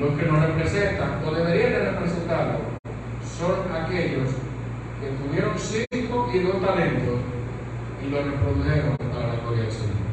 [0.00, 2.58] Los que nos representan o deberían de representarlo
[3.38, 4.28] son aquellos
[5.00, 7.20] que tuvieron cinco y dos talentos
[8.04, 10.04] y lo reprodujeron para la gloria del Señor.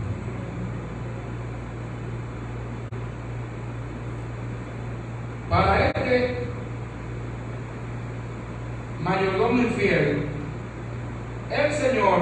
[5.51, 6.47] Para este
[9.01, 10.27] mayordomo infiel,
[11.51, 12.19] el Señor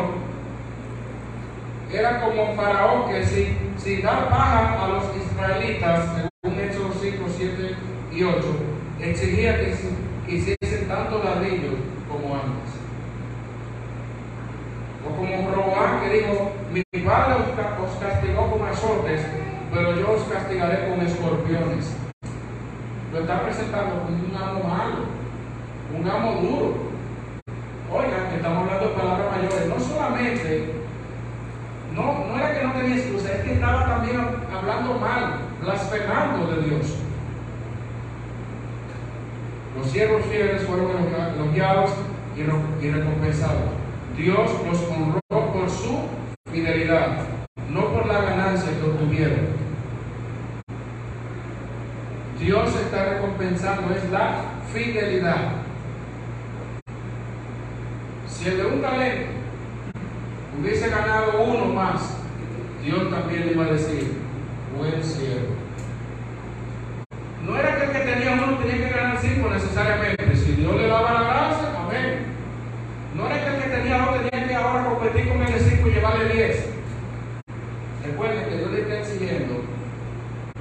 [1.93, 6.09] era como Faraón que si, si da paja a los israelitas,
[6.41, 7.75] según Hechos 5, 7
[8.11, 8.35] y 8,
[8.99, 9.75] exigía que,
[10.25, 11.75] que hiciesen tanto ladrillos
[12.09, 12.73] como antes.
[15.07, 19.21] O como Roboán que dijo, mi padre os castigó con azotes,
[19.71, 21.95] pero yo os castigaré con escorpiones.
[23.49, 24.97] Presentando como un amo malo,
[25.97, 26.75] un amo duro.
[27.91, 29.67] Oigan, estamos hablando de palabras mayores.
[29.67, 30.73] No solamente,
[31.95, 34.19] no, no era que no tenía excusa, es que estaba también
[34.55, 36.95] hablando mal, blasfemando de Dios.
[39.75, 40.91] Los siervos fieles fueron
[41.35, 41.89] elogiados
[42.37, 43.63] y recompensados.
[44.15, 46.01] Dios los honró por su
[46.51, 47.23] fidelidad,
[47.67, 49.59] no por la ganancia que obtuvieron.
[52.39, 52.73] Dios
[53.39, 54.41] recompensando es la
[54.73, 55.51] fidelidad.
[58.27, 59.31] Si el de un talento
[60.59, 62.17] hubiese ganado uno más,
[62.83, 64.17] Dios también le iba a decir,
[64.77, 65.55] buen siervo.
[67.45, 70.35] No era que el que tenía uno tenía que ganar cinco necesariamente.
[70.35, 72.25] Si Dios le daba la gracia, amén.
[73.15, 75.87] No era que el que tenía dos tenía que ahora competir con el de cinco
[75.87, 76.65] y llevarle diez.
[78.05, 79.61] Recuerden que Dios le está exigiendo,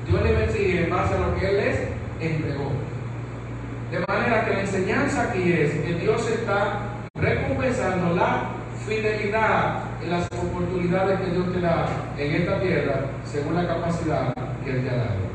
[0.06, 1.77] Dios le va a exigir en base a lo que Él les
[2.20, 2.72] entregó.
[3.90, 6.80] De manera que la enseñanza aquí es que Dios está
[7.14, 8.50] recompensando la
[8.86, 14.32] fidelidad en las oportunidades que Dios te da en esta tierra según la capacidad
[14.64, 15.28] que Él te ha dado.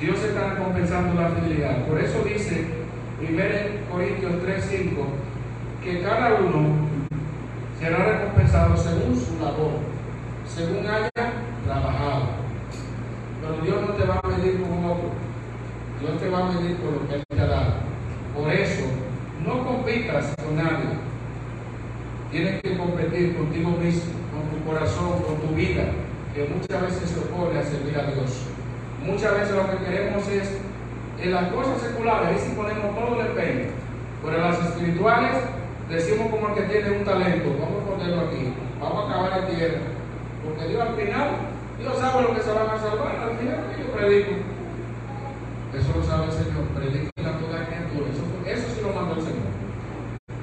[0.00, 1.84] Dios está recompensando la fidelidad.
[1.84, 2.64] Por eso dice
[3.20, 5.06] 1 Corintios 3:5
[5.84, 6.90] que cada uno
[7.78, 9.72] será recompensado según su labor,
[10.46, 11.10] según haya
[11.64, 12.22] trabajado.
[13.40, 15.10] Pero Dios no te va a medir con otro.
[16.00, 17.72] Dios te va a medir por lo que Él te ha dado.
[18.34, 18.84] Por eso,
[19.44, 20.96] no compitas con nadie.
[22.30, 25.84] Tienes que competir contigo mismo, con tu corazón, con tu vida,
[26.34, 28.46] que muchas veces se opone a servir a Dios.
[29.04, 30.56] Muchas veces lo que queremos es,
[31.20, 33.68] en las cosas seculares, ahí sí ponemos todo el empeño,
[34.24, 35.36] pero en las espirituales
[35.90, 39.56] decimos como el que tiene un talento, vamos a ponerlo aquí, vamos a acabar en
[39.56, 39.80] tierra,
[40.44, 41.28] porque Dios al final,
[41.80, 44.32] Dios sabe lo que se van a salvar, al final yo predico.
[45.72, 49.22] Eso lo sabe el Señor, predica a toda criatura, eso, eso sí lo mandó el
[49.22, 49.50] Señor.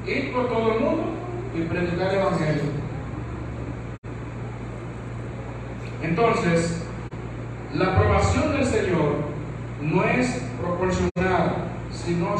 [0.07, 1.03] Ir por todo el mundo
[1.55, 2.63] y predicar el Evangelio.
[6.01, 6.83] Entonces,
[7.75, 9.15] la aprobación del Señor
[9.81, 11.53] no es proporcional,
[11.91, 12.35] sino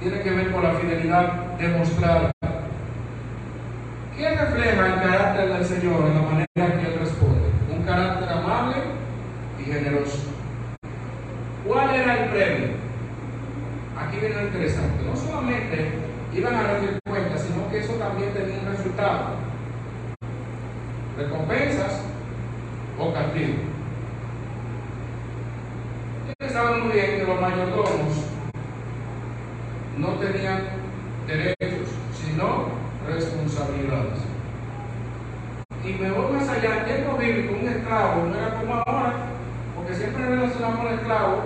[0.00, 2.30] tiene que ver con la fidelidad demostrada.
[4.16, 6.46] ¿Qué refleja el carácter del Señor en la manera
[6.80, 7.50] que Él responde?
[7.70, 8.76] Un carácter amable
[9.58, 10.30] y generoso.
[11.66, 12.68] ¿Cuál era el premio?
[13.98, 15.04] Aquí viene lo interesante.
[15.04, 15.90] No solamente
[16.32, 19.26] iban a rendir cuentas, sino que eso también tenía un resultado.
[21.18, 22.00] Recompensas
[22.98, 23.54] o castigo.
[26.30, 28.24] Ustedes saben muy bien que los mayordomos
[29.98, 30.62] no tenían
[31.26, 34.18] derechos, sino responsabilidades.
[35.84, 39.12] Y me voy más allá, en tiempo bíblico, un esclavo no era como ahora,
[39.76, 41.36] porque siempre relacionamos al esclavo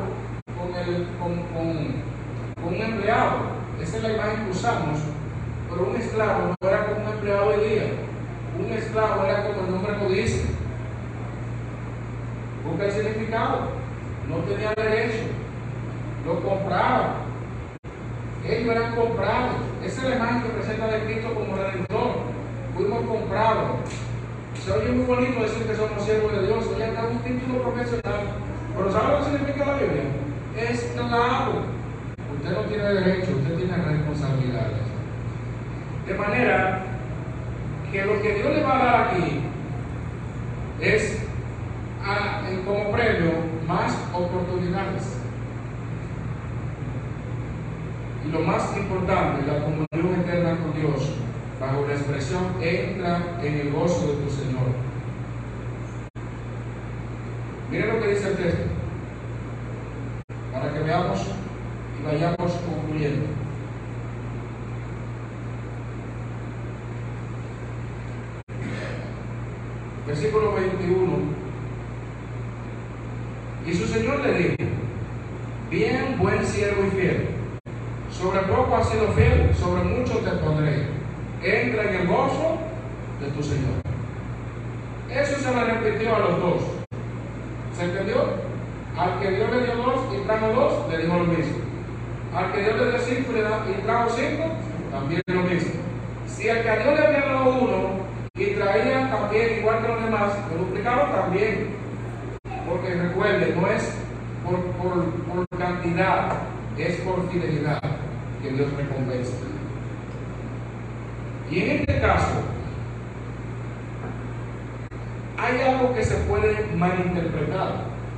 [0.57, 3.61] con, el, con, con, con un empleado.
[3.81, 5.01] Esa es la imagen que usamos.
[5.69, 7.83] Pero un esclavo no era como un empleado de día.
[8.59, 10.47] Un esclavo era como el nombre lo dice.
[12.65, 13.71] Busca el significado.
[14.29, 15.25] No tenía derecho.
[16.27, 17.31] Lo compraba
[18.51, 19.57] ellos eran comprados.
[19.85, 22.11] Esa es que presenta de Cristo como redentor.
[22.75, 23.71] Fuimos comprados.
[24.65, 26.67] Se oye muy bonito decir que somos siervos de Dios.
[26.75, 28.21] Oye, acá un título profesional.
[28.77, 30.03] Pero ¿sabe lo que significa la Biblia?
[30.57, 31.53] Esclavo.
[32.37, 34.79] Usted no tiene derecho, usted tiene responsabilidades.
[36.07, 36.83] De manera
[37.93, 39.41] que lo que Dios le va a dar aquí
[40.81, 41.20] es
[42.05, 43.33] a, como premio
[43.67, 45.19] más oportunidades.
[48.27, 51.15] Y lo más importante, la comunión eterna con Dios,
[51.61, 54.91] bajo la expresión, entra en el gozo de tu Señor.
[57.71, 58.65] Miren lo que dice el texto,
[60.53, 61.21] para que veamos
[61.99, 63.27] y vayamos concluyendo.
[70.07, 71.40] Versículo 21.
[73.91, 74.57] Señor le dijo,
[75.71, 77.41] bien buen siervo y fiel
[78.21, 80.85] sobre poco has sido fiel, sobre mucho te pondré.
[81.43, 82.59] Entra en el gozo
[83.19, 83.81] de tu Señor.
[85.09, 86.63] Eso se le repitió a los dos.
[87.79, 88.17] ¿Se entendió?
[88.99, 91.59] Al que Dios le dio dos y trajo dos, le dijo lo mismo.
[92.37, 94.45] al que Dios le dio cinco y trajo cinco,
[94.91, 95.73] también lo mismo.
[96.27, 97.89] Si al que a Dios le había dado uno
[98.35, 101.69] y traía también igual que los demás, lo duplicaba también.
[102.69, 103.95] Porque recuerde, no es
[104.45, 106.39] por, por, por cantidad,
[106.83, 107.81] es por fidelidad
[108.43, 109.33] que Dios recompensa.
[111.51, 112.43] Y en este caso,
[115.37, 117.73] hay algo que se puede malinterpretar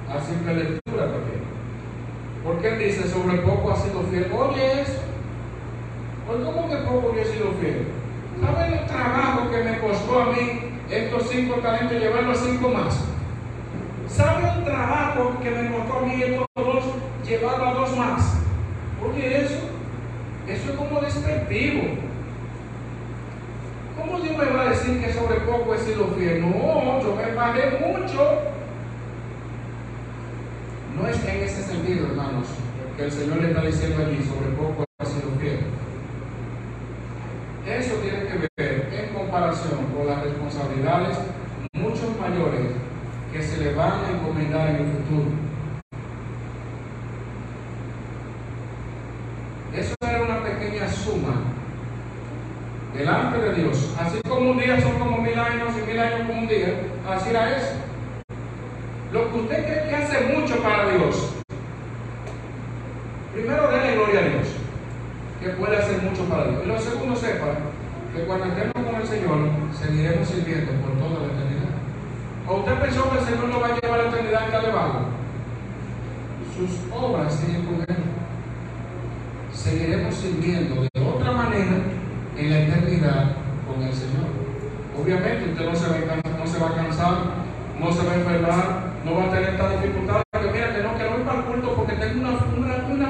[0.09, 1.43] a simple lectura también.
[2.45, 4.31] Porque él dice, sobre poco ha sido fiel.
[4.33, 5.01] Oye eso.
[6.27, 7.87] Pues ¿cómo que poco yo he sido fiel?
[8.41, 10.61] ¿Saben el trabajo que me costó a mí
[10.91, 13.01] estos cinco talentos llevarlo a cinco más?
[14.09, 16.85] ¿Saben el trabajo que me costó a mí estos dos
[17.27, 18.42] llevarlo a dos más?
[19.05, 19.59] Oye eso.
[20.49, 21.83] Eso es como despectivo.
[23.97, 26.41] ¿Cómo Dios me va a decir que sobre poco he sido fiel?
[26.41, 28.41] No, yo me pagué mucho.
[30.97, 32.47] No es en ese sentido, hermanos,
[32.97, 35.61] que el Señor le está diciendo allí, sobre poco ha sido fiel.
[37.67, 41.17] Eso tiene que ver en comparación con las responsabilidades
[41.75, 42.73] mucho mayores
[43.33, 45.42] que se le van a encomendar en el futuro.
[49.75, 51.33] Eso era una pequeña suma
[52.95, 53.95] delante de Dios.
[53.99, 56.75] Así como un día son como mil años y mil años como un día,
[57.11, 57.73] así era eso.
[59.13, 61.35] Lo que usted cree que hace mucho para Dios,
[63.33, 64.49] primero déle gloria a Dios,
[65.41, 66.63] que puede hacer mucho para Dios.
[66.65, 67.47] Y lo segundo, sepa
[68.15, 69.39] que cuando estemos con el Señor,
[69.73, 71.73] seguiremos sirviendo por toda la eternidad.
[72.47, 75.05] ¿O usted pensó que el Señor no va a llevar la eternidad en cada
[76.57, 78.22] Sus obras siguen con Él.
[79.63, 81.79] Seguiremos sirviendo de otra manera
[82.37, 84.27] en la eternidad con el Señor.
[85.01, 87.15] Obviamente usted no se va a, no se va a cansar,
[87.79, 90.99] no se va a enfermar, no va a tener esta dificultad que mira que no,
[90.99, 93.09] que no voy para el culto porque tengo una, una, una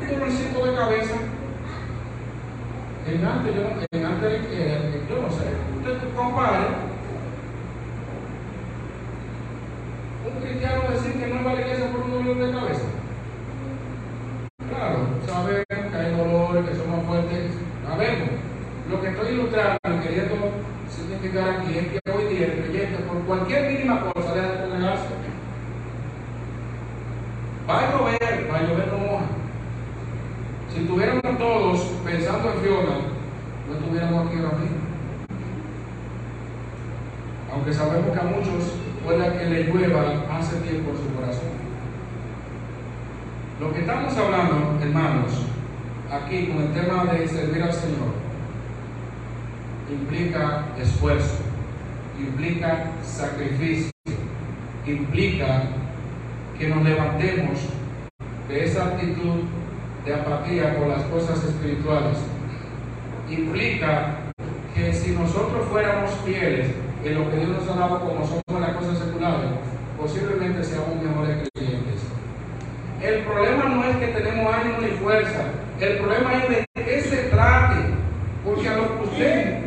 [0.00, 1.14] un dolorcito de cabeza.
[3.06, 3.62] En antes, yo,
[3.98, 6.66] en antes eh, yo no sé, usted compare
[10.24, 13.00] un cristiano decir que no va a la iglesia por un dolor de cabeza.
[14.70, 17.50] Claro, saben que hay dolores, que son más fuertes,
[17.84, 18.28] sabemos.
[18.88, 20.36] Lo que estoy ilustrando y queriendo
[20.88, 25.20] significar aquí es que hoy día el creyente, por cualquier mínima cosa, deja de congregarse.
[27.68, 29.24] Va a llover, va a llover no moja.
[30.72, 32.96] Si tuviéramos todos pensando en Fiona,
[33.68, 34.76] no estuviéramos aquí ahora mismo.
[37.52, 38.72] Aunque sabemos que a muchos
[39.04, 41.50] puede que le llueva hace tiempo en su corazón.
[43.60, 45.32] Lo que estamos hablando, hermanos,
[46.10, 48.14] aquí con el tema de servir al Señor,
[49.90, 51.36] implica esfuerzo,
[52.18, 52.86] implica
[54.86, 55.62] implica
[56.58, 57.58] que nos levantemos
[58.48, 59.44] de esa actitud
[60.04, 62.18] de apatía por las cosas espirituales.
[63.28, 64.16] Implica
[64.74, 66.68] que si nosotros fuéramos fieles
[67.04, 69.50] en lo que Dios nos ha dado como somos las cosas seculares,
[69.98, 72.00] posiblemente seamos mejores creyentes.
[73.02, 75.44] El problema no es que tenemos ánimo ni fuerza,
[75.80, 77.80] el problema es de qué se trate,
[78.44, 79.60] porque a lo que usted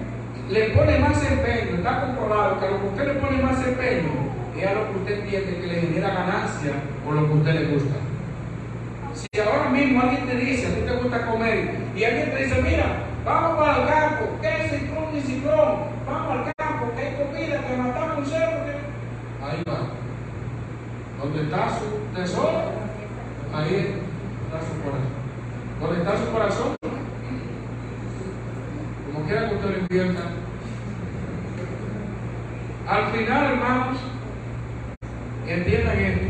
[0.50, 4.34] le pone más empeño, está comprobado que a lo que usted le pone más empeño
[4.60, 6.72] es a lo que usted entiende que le genera ganancia
[7.08, 7.96] o lo que a usted le gusta.
[9.14, 10.82] Si ahora mismo alguien te dice, a ti
[11.54, 12.86] comer, y alguien te dice, mira,
[13.26, 15.76] vamos para el campo, que es ciclón y ciclón,
[16.06, 18.58] vamos al campo, que hay comida, que matamos un cerdo,
[19.44, 19.80] ahí va.
[21.20, 22.64] Donde está su tesoro,
[23.54, 24.02] ahí
[24.46, 25.14] está su corazón.
[25.80, 26.76] Donde está su corazón,
[29.06, 30.22] como quiera que usted lo invierta.
[32.88, 33.98] Al final, hermanos,
[35.48, 36.28] entiendan esto.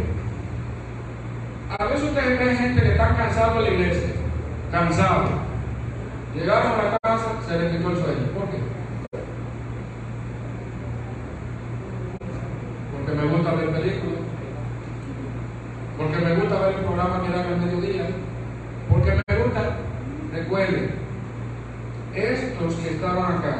[1.80, 4.13] A veces ustedes ven gente que está cansado de la iglesia,
[4.74, 5.26] cansado.
[6.34, 8.28] Llegaron a la casa, se les quitó el sueño.
[8.34, 8.58] ¿Por qué?
[12.92, 14.20] Porque me gusta ver películas.
[15.96, 18.08] Porque me gusta ver el programa que dan al mediodía.
[18.90, 19.62] Porque me gusta,
[20.34, 20.92] recuerden,
[22.16, 23.56] estos que estaban acá,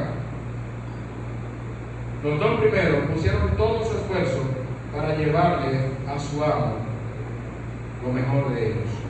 [2.24, 4.42] los dos primeros pusieron todo su esfuerzo
[4.92, 6.74] para llevarle a su amo
[8.04, 9.04] lo mejor de ellos.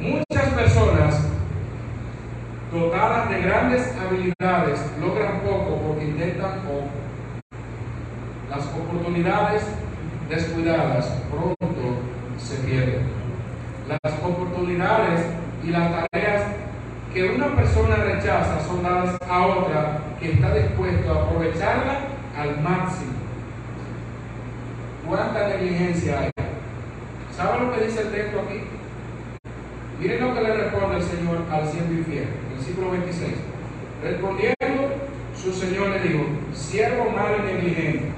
[0.00, 0.89] Muchas personas
[2.72, 6.88] dotadas de grandes habilidades logran poco porque intentan poco.
[8.48, 9.62] Las oportunidades
[10.28, 11.98] descuidadas pronto
[12.38, 13.08] se pierden.
[13.88, 15.26] Las oportunidades
[15.64, 16.42] y las tareas
[17.12, 22.00] que una persona rechaza son dadas a otra que está dispuesto a aprovecharla
[22.38, 23.12] al máximo.
[25.08, 26.30] ¿Cuánta negligencia hay?
[27.36, 28.60] ¿Sabe lo que dice el texto aquí?
[29.98, 32.28] Miren lo que le responde el Señor al siervo infiel,
[32.70, 33.32] versículo 26.
[34.02, 34.94] Respondiendo,
[35.36, 38.12] su Señor le dijo, siervo malo y negligente,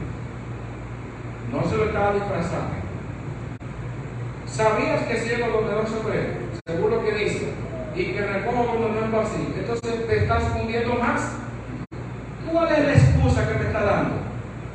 [1.50, 2.74] no se lo estaba disfrazando.
[4.46, 6.36] ¿Sabías que ciego donde no se ve?
[6.66, 7.48] Según lo que dice,
[7.96, 9.46] y que recojo donde no es vacío.
[9.58, 11.32] Entonces te estás hundiendo más.
[12.50, 14.14] ¿Cuál es la excusa que me está dando?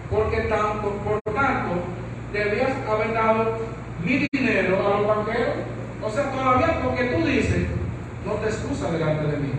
[0.09, 1.75] Porque tanto, por tanto,
[2.33, 3.57] debías haber dado
[4.03, 5.55] mi dinero a los banqueros.
[6.03, 7.67] O sea, todavía porque tú dices,
[8.25, 9.56] no te excusa delante de mí.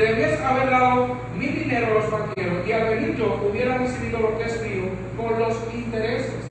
[0.00, 4.38] Debías haber dado mi dinero a los banqueros y al venir yo hubiera recibido lo
[4.38, 4.84] que es mío
[5.14, 6.48] por los intereses.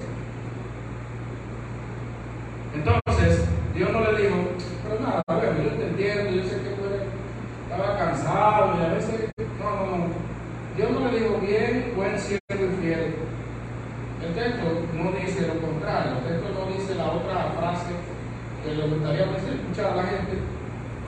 [2.76, 4.36] Entonces, Dios no le dijo,
[4.84, 6.84] pero nada, a ver, yo te entiendo, yo sé que tú
[7.64, 10.06] estaba cansado y a veces, no, no, no.
[10.78, 13.16] Dios no le dijo, bien, buen siervo y fiel.
[14.28, 17.97] El texto no dice lo contrario, el texto no dice la otra frase
[18.64, 20.38] que le gustaría escuchar a la gente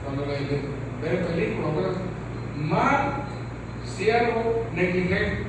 [0.02, 0.32] cuando le
[1.02, 2.01] ve películas.
[2.72, 3.12] Mal,
[3.84, 5.44] siervo, negligente.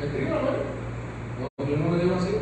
[0.00, 1.66] Escríbalo, ¿eh?
[1.68, 2.36] Yo no le digo así.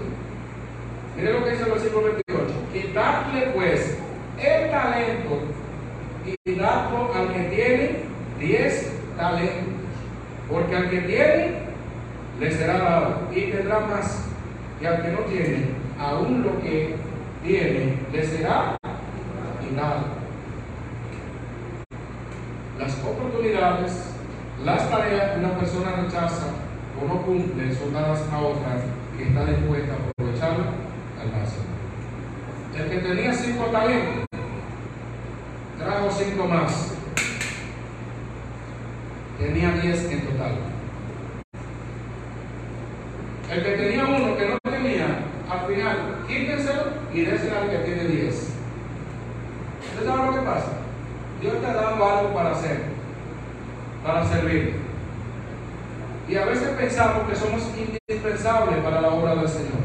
[1.17, 2.55] Mire lo que dice el versículo 28.
[2.75, 3.99] Quitarle pues
[4.39, 5.39] el talento
[6.27, 7.97] y darlo al que tiene
[8.39, 9.75] 10 talentos.
[10.51, 11.53] Porque al que tiene
[12.39, 14.27] le será dado y tendrá más.
[14.83, 15.69] Y al que no tiene,
[15.99, 16.97] aún lo que
[17.43, 18.77] tiene le será
[19.63, 20.25] quitado.
[22.79, 22.93] Las
[24.65, 26.49] las tareas que una persona rechaza
[27.01, 28.77] o no cumple son dadas a otra
[29.17, 30.65] que está dispuesta a aprovecharla
[31.21, 31.65] al máximo.
[32.77, 34.27] El que tenía cinco talentos,
[35.79, 36.95] trajo cinco más.
[39.39, 40.53] Tenía diez en total.
[43.51, 45.07] El que tenía uno que no tenía,
[45.51, 46.83] al final, quítenselo
[47.15, 48.51] y déselo al que tiene diez.
[49.87, 50.73] ¿Ustedes saben lo que pasa?
[51.41, 52.95] Dios te ha dado algo para hacer,
[54.35, 54.75] para servir.
[56.29, 59.85] Y a veces pensamos que somos indispensables para la obra del Señor.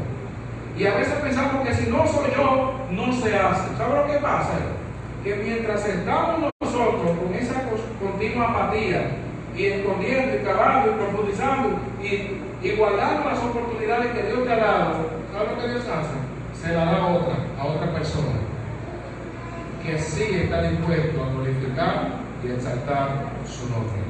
[0.76, 3.76] Y a veces pensamos que si no soy yo, no se hace.
[3.76, 4.52] ¿Sabe lo que pasa?
[5.22, 7.68] Que mientras estamos nosotros con esa
[8.00, 9.10] continua apatía
[9.54, 14.56] y escondiendo y cavando y profundizando y, y guardando las oportunidades que Dios te ha
[14.56, 14.94] dado,
[15.32, 16.62] ¿sabe lo que Dios hace?
[16.62, 18.40] Se la da a otra, a otra persona
[19.84, 22.08] que sí está dispuesto a glorificar
[22.42, 24.09] y exaltar su nombre.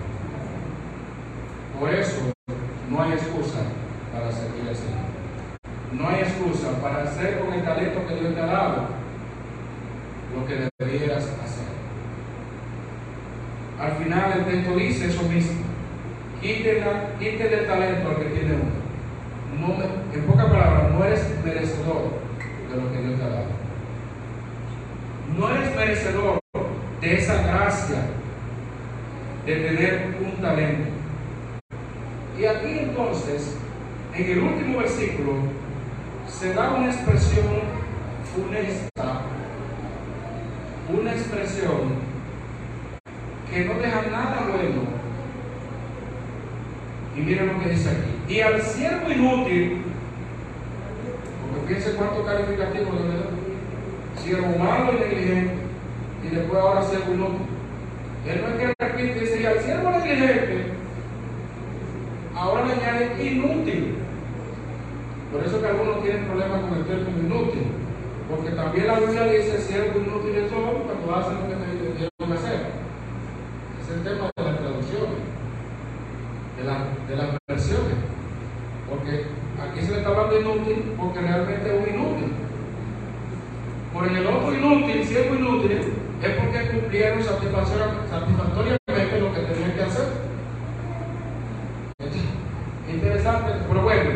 [1.81, 2.21] Por eso
[2.91, 3.61] no hay excusa
[4.13, 5.01] para servir al Señor.
[5.93, 8.87] No hay excusa para hacer con el talento que Dios te ha dado
[10.37, 11.65] lo que deberías hacer.
[13.81, 15.63] Al final el texto dice eso mismo.
[16.43, 18.81] Quítele el talento al que tiene uno.
[19.59, 19.83] No,
[20.15, 22.11] en pocas palabras, no eres merecedor
[22.71, 23.47] de lo que Dios te ha dado.
[25.39, 26.41] No eres merecedor
[27.01, 28.03] de esa gracia
[29.47, 31.00] de tener un talento.
[32.41, 33.55] Y aquí entonces,
[34.15, 35.33] en el último versículo,
[36.27, 37.45] se da una expresión
[38.35, 39.21] funesta,
[40.89, 41.97] una expresión
[43.51, 44.85] que no deja nada bueno.
[47.15, 48.35] Y miren lo que dice aquí.
[48.35, 49.83] Y al siervo inútil,
[51.53, 54.23] porque fíjense cuánto calificativo le da.
[54.23, 55.55] Siervo malo y negligente,
[56.25, 57.47] y después ahora siervo inútil.
[58.27, 60.50] Él no es que repite, dice, y al siervo negligente,
[62.41, 63.97] ahora le añade inútil.
[65.31, 67.67] Por eso que algunos tienen problemas con el término inútil.
[68.29, 71.67] Porque también la Biblia dice siervo inútil es todo cuando hacen lo que te
[71.99, 72.61] dieron hacer.
[73.81, 75.09] Es el tema de la traducción,
[76.57, 77.99] de, la, de las versiones.
[78.89, 79.27] Porque
[79.61, 82.33] aquí se le está hablando inútil porque realmente es un inútil.
[83.93, 89.83] Por en el otro inútil, siervo inútil, es porque cumplieron satisfactoriamente lo que tenían que
[89.83, 90.31] hacer.
[92.93, 94.11] Interesante, pero bueno,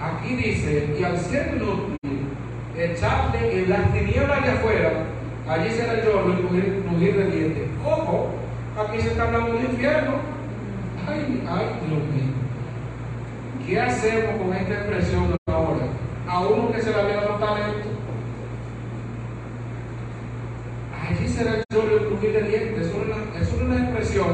[0.00, 2.28] aquí dice, y al siervo inútil,
[2.76, 4.90] echarle en las tinieblas de afuera,
[5.48, 6.42] allí será el lloro y
[6.82, 7.64] crujir de dientes.
[7.84, 8.30] Ojo,
[8.92, 10.12] aquí se está hablando del infierno.
[11.08, 12.32] Ay, ay, Dios mío.
[13.66, 15.86] ¿Qué hacemos con esta expresión ahora?
[16.28, 17.88] A uno que se le había dado talento.
[21.08, 22.86] Allí será el lloro y crujir de dientes.
[22.86, 24.26] Es una, una expresión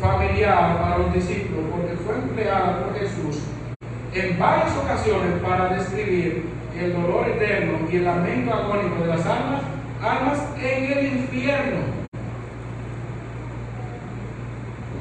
[0.00, 3.42] familiar para los discípulos porque fue empleada por Jesús
[4.12, 6.44] en varias ocasiones para describir
[6.78, 9.62] el dolor eterno y el lamento agónico de las almas,
[10.02, 11.95] almas en el infierno.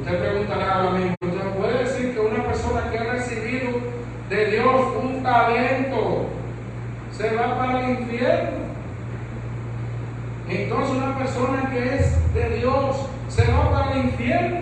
[0.05, 3.71] Usted preguntará a mí, ¿usted puede decir que una persona que ha recibido
[4.29, 6.27] de Dios un talento
[7.11, 8.51] se va para el infierno?
[10.47, 12.97] Entonces una persona que es de Dios
[13.29, 14.59] se va para el infierno.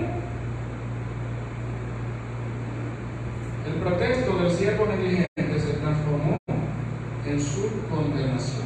[3.68, 6.38] El pretexto del siervo negligente se transformó
[7.26, 8.64] en su condenación.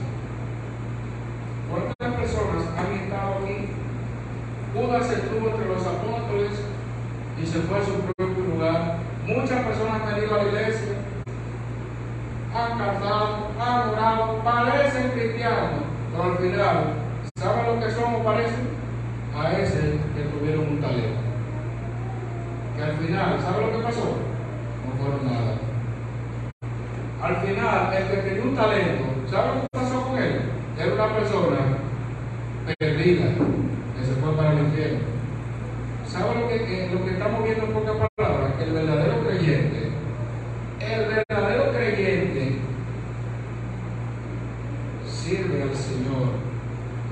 [1.72, 3.68] ¿Cuántas personas han estado aquí?
[4.78, 6.52] Judas estuvo entre los apóstoles
[7.42, 8.98] y se fue a su propio lugar.
[9.26, 10.94] Muchas personas han venido a la iglesia,
[12.54, 15.82] han cantado, han orado, parecen cristianos,
[16.12, 16.78] pero al final,
[17.36, 18.24] ¿saben lo que somos?
[18.24, 18.68] Parecen
[19.36, 21.20] a ese que tuvieron un talento.
[22.76, 24.06] Que al final, ¿saben lo que pasó?
[24.86, 25.58] No fueron nada.
[27.24, 30.42] Al final, el que tenía un talento, ¿sabe lo que pasó con él?
[30.78, 31.58] Era una persona
[32.78, 35.00] perdida, que se fue para el infierno.
[36.08, 36.38] ¿Sabe
[36.92, 38.54] lo que, estamos viendo en pocas palabras?
[38.58, 39.90] Que el verdadero creyente,
[40.80, 42.58] el verdadero creyente
[45.06, 46.30] sirve al Señor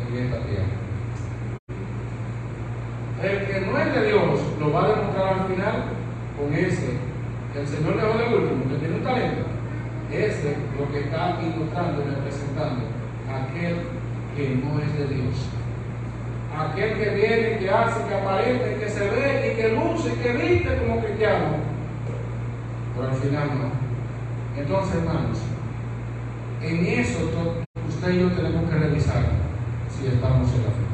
[0.08, 0.86] en esta tierra.
[3.24, 5.84] El que no es de Dios lo va a demostrar al final
[6.38, 6.98] con ese
[7.52, 9.44] que el Señor dejó de último, que tiene un talento.
[10.12, 12.86] Ese lo que está ilustrando y representando
[13.32, 13.76] a aquel
[14.36, 15.36] que no es de Dios.
[16.58, 20.32] Aquel que viene, que hace, que aparece, que se ve y que luce y que
[20.34, 21.48] viste como cristiano.
[22.96, 24.62] Pero al final no.
[24.62, 25.40] Entonces, hermanos,
[26.62, 27.20] en eso
[27.88, 29.24] usted y yo tenemos que revisar
[29.90, 30.86] si estamos en la fe.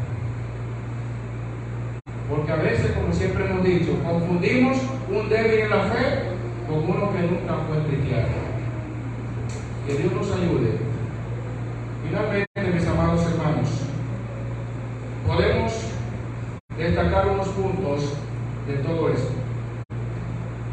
[2.30, 4.78] Porque a veces, siempre hemos dicho, confundimos
[5.10, 6.24] un débil en la fe
[6.68, 8.28] con uno que nunca fue cristiano.
[9.86, 10.78] Que Dios nos ayude.
[12.04, 13.70] Finalmente, mis amados hermanos,
[15.28, 15.74] podemos
[16.78, 18.14] destacar unos puntos
[18.68, 19.34] de todo esto.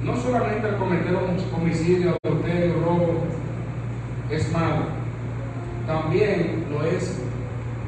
[0.02, 3.24] No solamente cometer un homicidio, adulterio, robo
[4.30, 4.84] es malo,
[5.86, 7.20] también lo es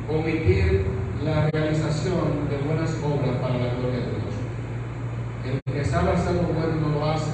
[0.08, 0.84] omitir
[1.24, 4.34] la realización de buenas obras para la gloria de Dios.
[5.44, 7.30] El que sabe hacer lo bueno y no lo hace,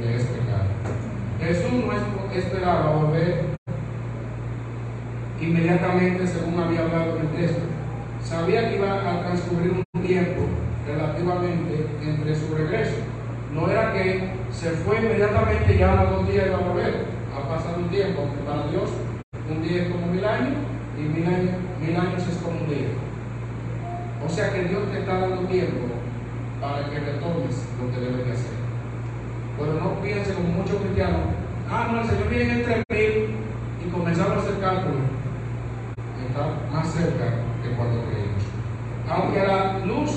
[0.00, 0.66] le es pecado.
[1.40, 1.84] Jesús
[2.38, 3.56] esperaba volver
[5.40, 7.62] inmediatamente según había hablado el texto.
[8.22, 10.42] Sabía que iba a transcurrir un tiempo
[10.86, 12.96] relativamente entre su regreso.
[13.54, 17.04] No era que se fue inmediatamente y ya a dos días iba a volver.
[17.36, 18.90] Ha pasado un tiempo, aunque para Dios
[19.48, 20.56] un día es como mil años
[20.98, 22.88] y mil años, mil años es como un día.
[24.24, 25.86] O sea que Dios te está dando tiempo
[26.60, 28.56] para que retomes lo que debes de hacer.
[29.58, 31.35] Pero no piense como muchos cristianos,
[31.70, 33.36] ah, no, el Señor viene entre mil
[33.84, 34.96] y comenzamos a hacer cálculo.
[36.26, 37.24] Está más cerca
[37.62, 38.42] que cuando creímos.
[39.08, 40.10] Aunque a la luz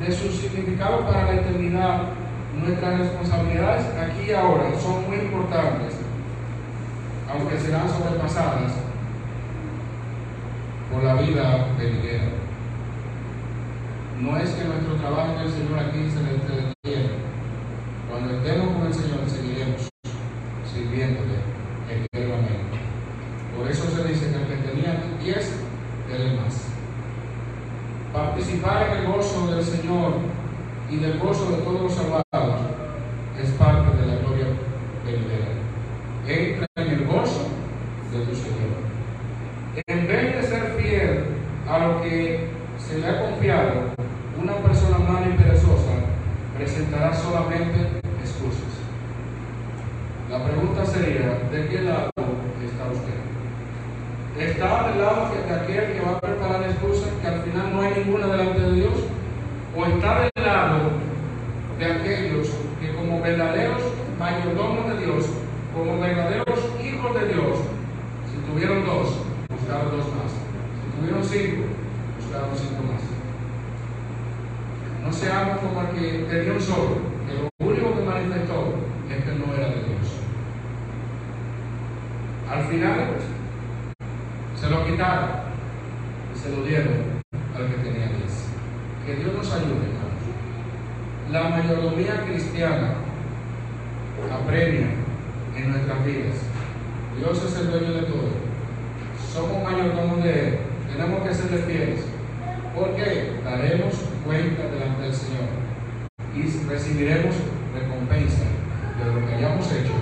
[0.00, 2.02] de su significado para la eternidad,
[2.54, 5.96] nuestras responsabilidades aquí y ahora son muy importantes,
[7.30, 8.72] aunque serán sobrepasadas
[10.92, 12.24] por la vida venidera.
[14.20, 17.14] No es que nuestro trabajo en el Señor aquí se le detiene.
[18.08, 19.88] Cuando estemos con el Señor seguiremos
[21.90, 22.78] eternamente.
[23.56, 25.52] Por eso se dice que el que tenía 10,
[26.08, 26.66] dele más.
[28.12, 30.12] Participar en el gozo del Señor
[30.90, 32.60] y del gozo de todos los salvados
[33.42, 34.46] es parte de la gloria
[35.04, 35.46] venidera.
[36.26, 37.48] Entra en el gozo
[38.12, 38.86] de tu Señor.
[39.86, 41.24] En vez de ser fiel
[41.68, 43.72] a lo que se le ha confiado,
[44.40, 45.92] una persona mala y perezosa
[46.56, 48.80] presentará solamente excusas.
[50.30, 52.10] La pregunta sería, ¿de qué lado
[52.62, 53.16] está usted?
[54.38, 58.04] ¿Está del lado de aquel que va a preparar excusas que al final no hay
[58.04, 58.94] ninguna delante de Dios?
[59.74, 60.90] ¿O está del lado
[61.78, 62.48] de aquellos
[62.80, 63.82] que como verdaderos
[64.18, 65.26] mayordomos de Dios,
[65.74, 67.58] como verdaderos hijos de Dios,
[68.30, 69.16] si tuvieron dos,
[69.48, 70.32] buscaron dos más.
[70.32, 71.62] Si tuvieron cinco,
[72.20, 73.02] buscaron cinco más.
[75.02, 78.74] No seamos como el que tenía un solo, que lo único que manifestó
[79.08, 80.26] es que no era de Dios.
[82.48, 83.16] Al final,
[84.54, 85.28] se lo quitaron
[86.32, 87.20] y se lo dieron
[87.56, 88.46] al que tenía diez.
[89.04, 90.06] Que Dios nos ayude, hermanos.
[91.96, 92.94] Mayordomía cristiana
[94.30, 94.88] apremia
[95.56, 96.36] en nuestras vidas.
[97.16, 98.28] Dios es el dueño de todo.
[99.32, 100.58] Somos mayordomos de Él.
[100.92, 102.00] Tenemos que serle fieles.
[102.74, 103.94] Porque daremos
[104.26, 105.48] cuenta delante del Señor
[106.34, 107.34] y recibiremos
[107.74, 108.44] recompensa
[108.98, 109.94] de lo que hayamos hecho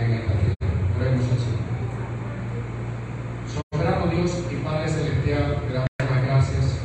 [0.00, 0.74] en esta tierra.
[0.98, 1.62] Oremos al Señor.
[3.70, 5.58] Soberano Dios y Padre Celestial,
[6.26, 6.80] gracias.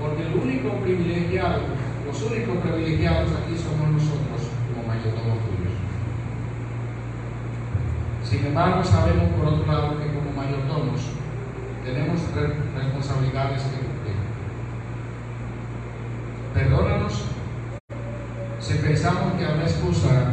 [0.00, 5.76] Porque el único privilegiado, los únicos privilegiados aquí somos nosotros como mayordomos tuyos.
[8.24, 11.02] Sin embargo, sabemos por otro lado que como mayordomos
[11.84, 14.16] tenemos responsabilidades que cumplir.
[16.54, 17.24] Perdónanos
[18.58, 20.32] si pensamos que habrá excusa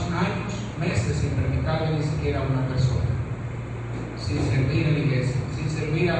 [0.00, 3.04] años, meses sin predicarle ni siquiera a una persona,
[4.18, 6.12] sin servir en la iglesia, sin servir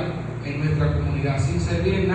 [0.45, 2.12] en nuestra comunidad, sin servir en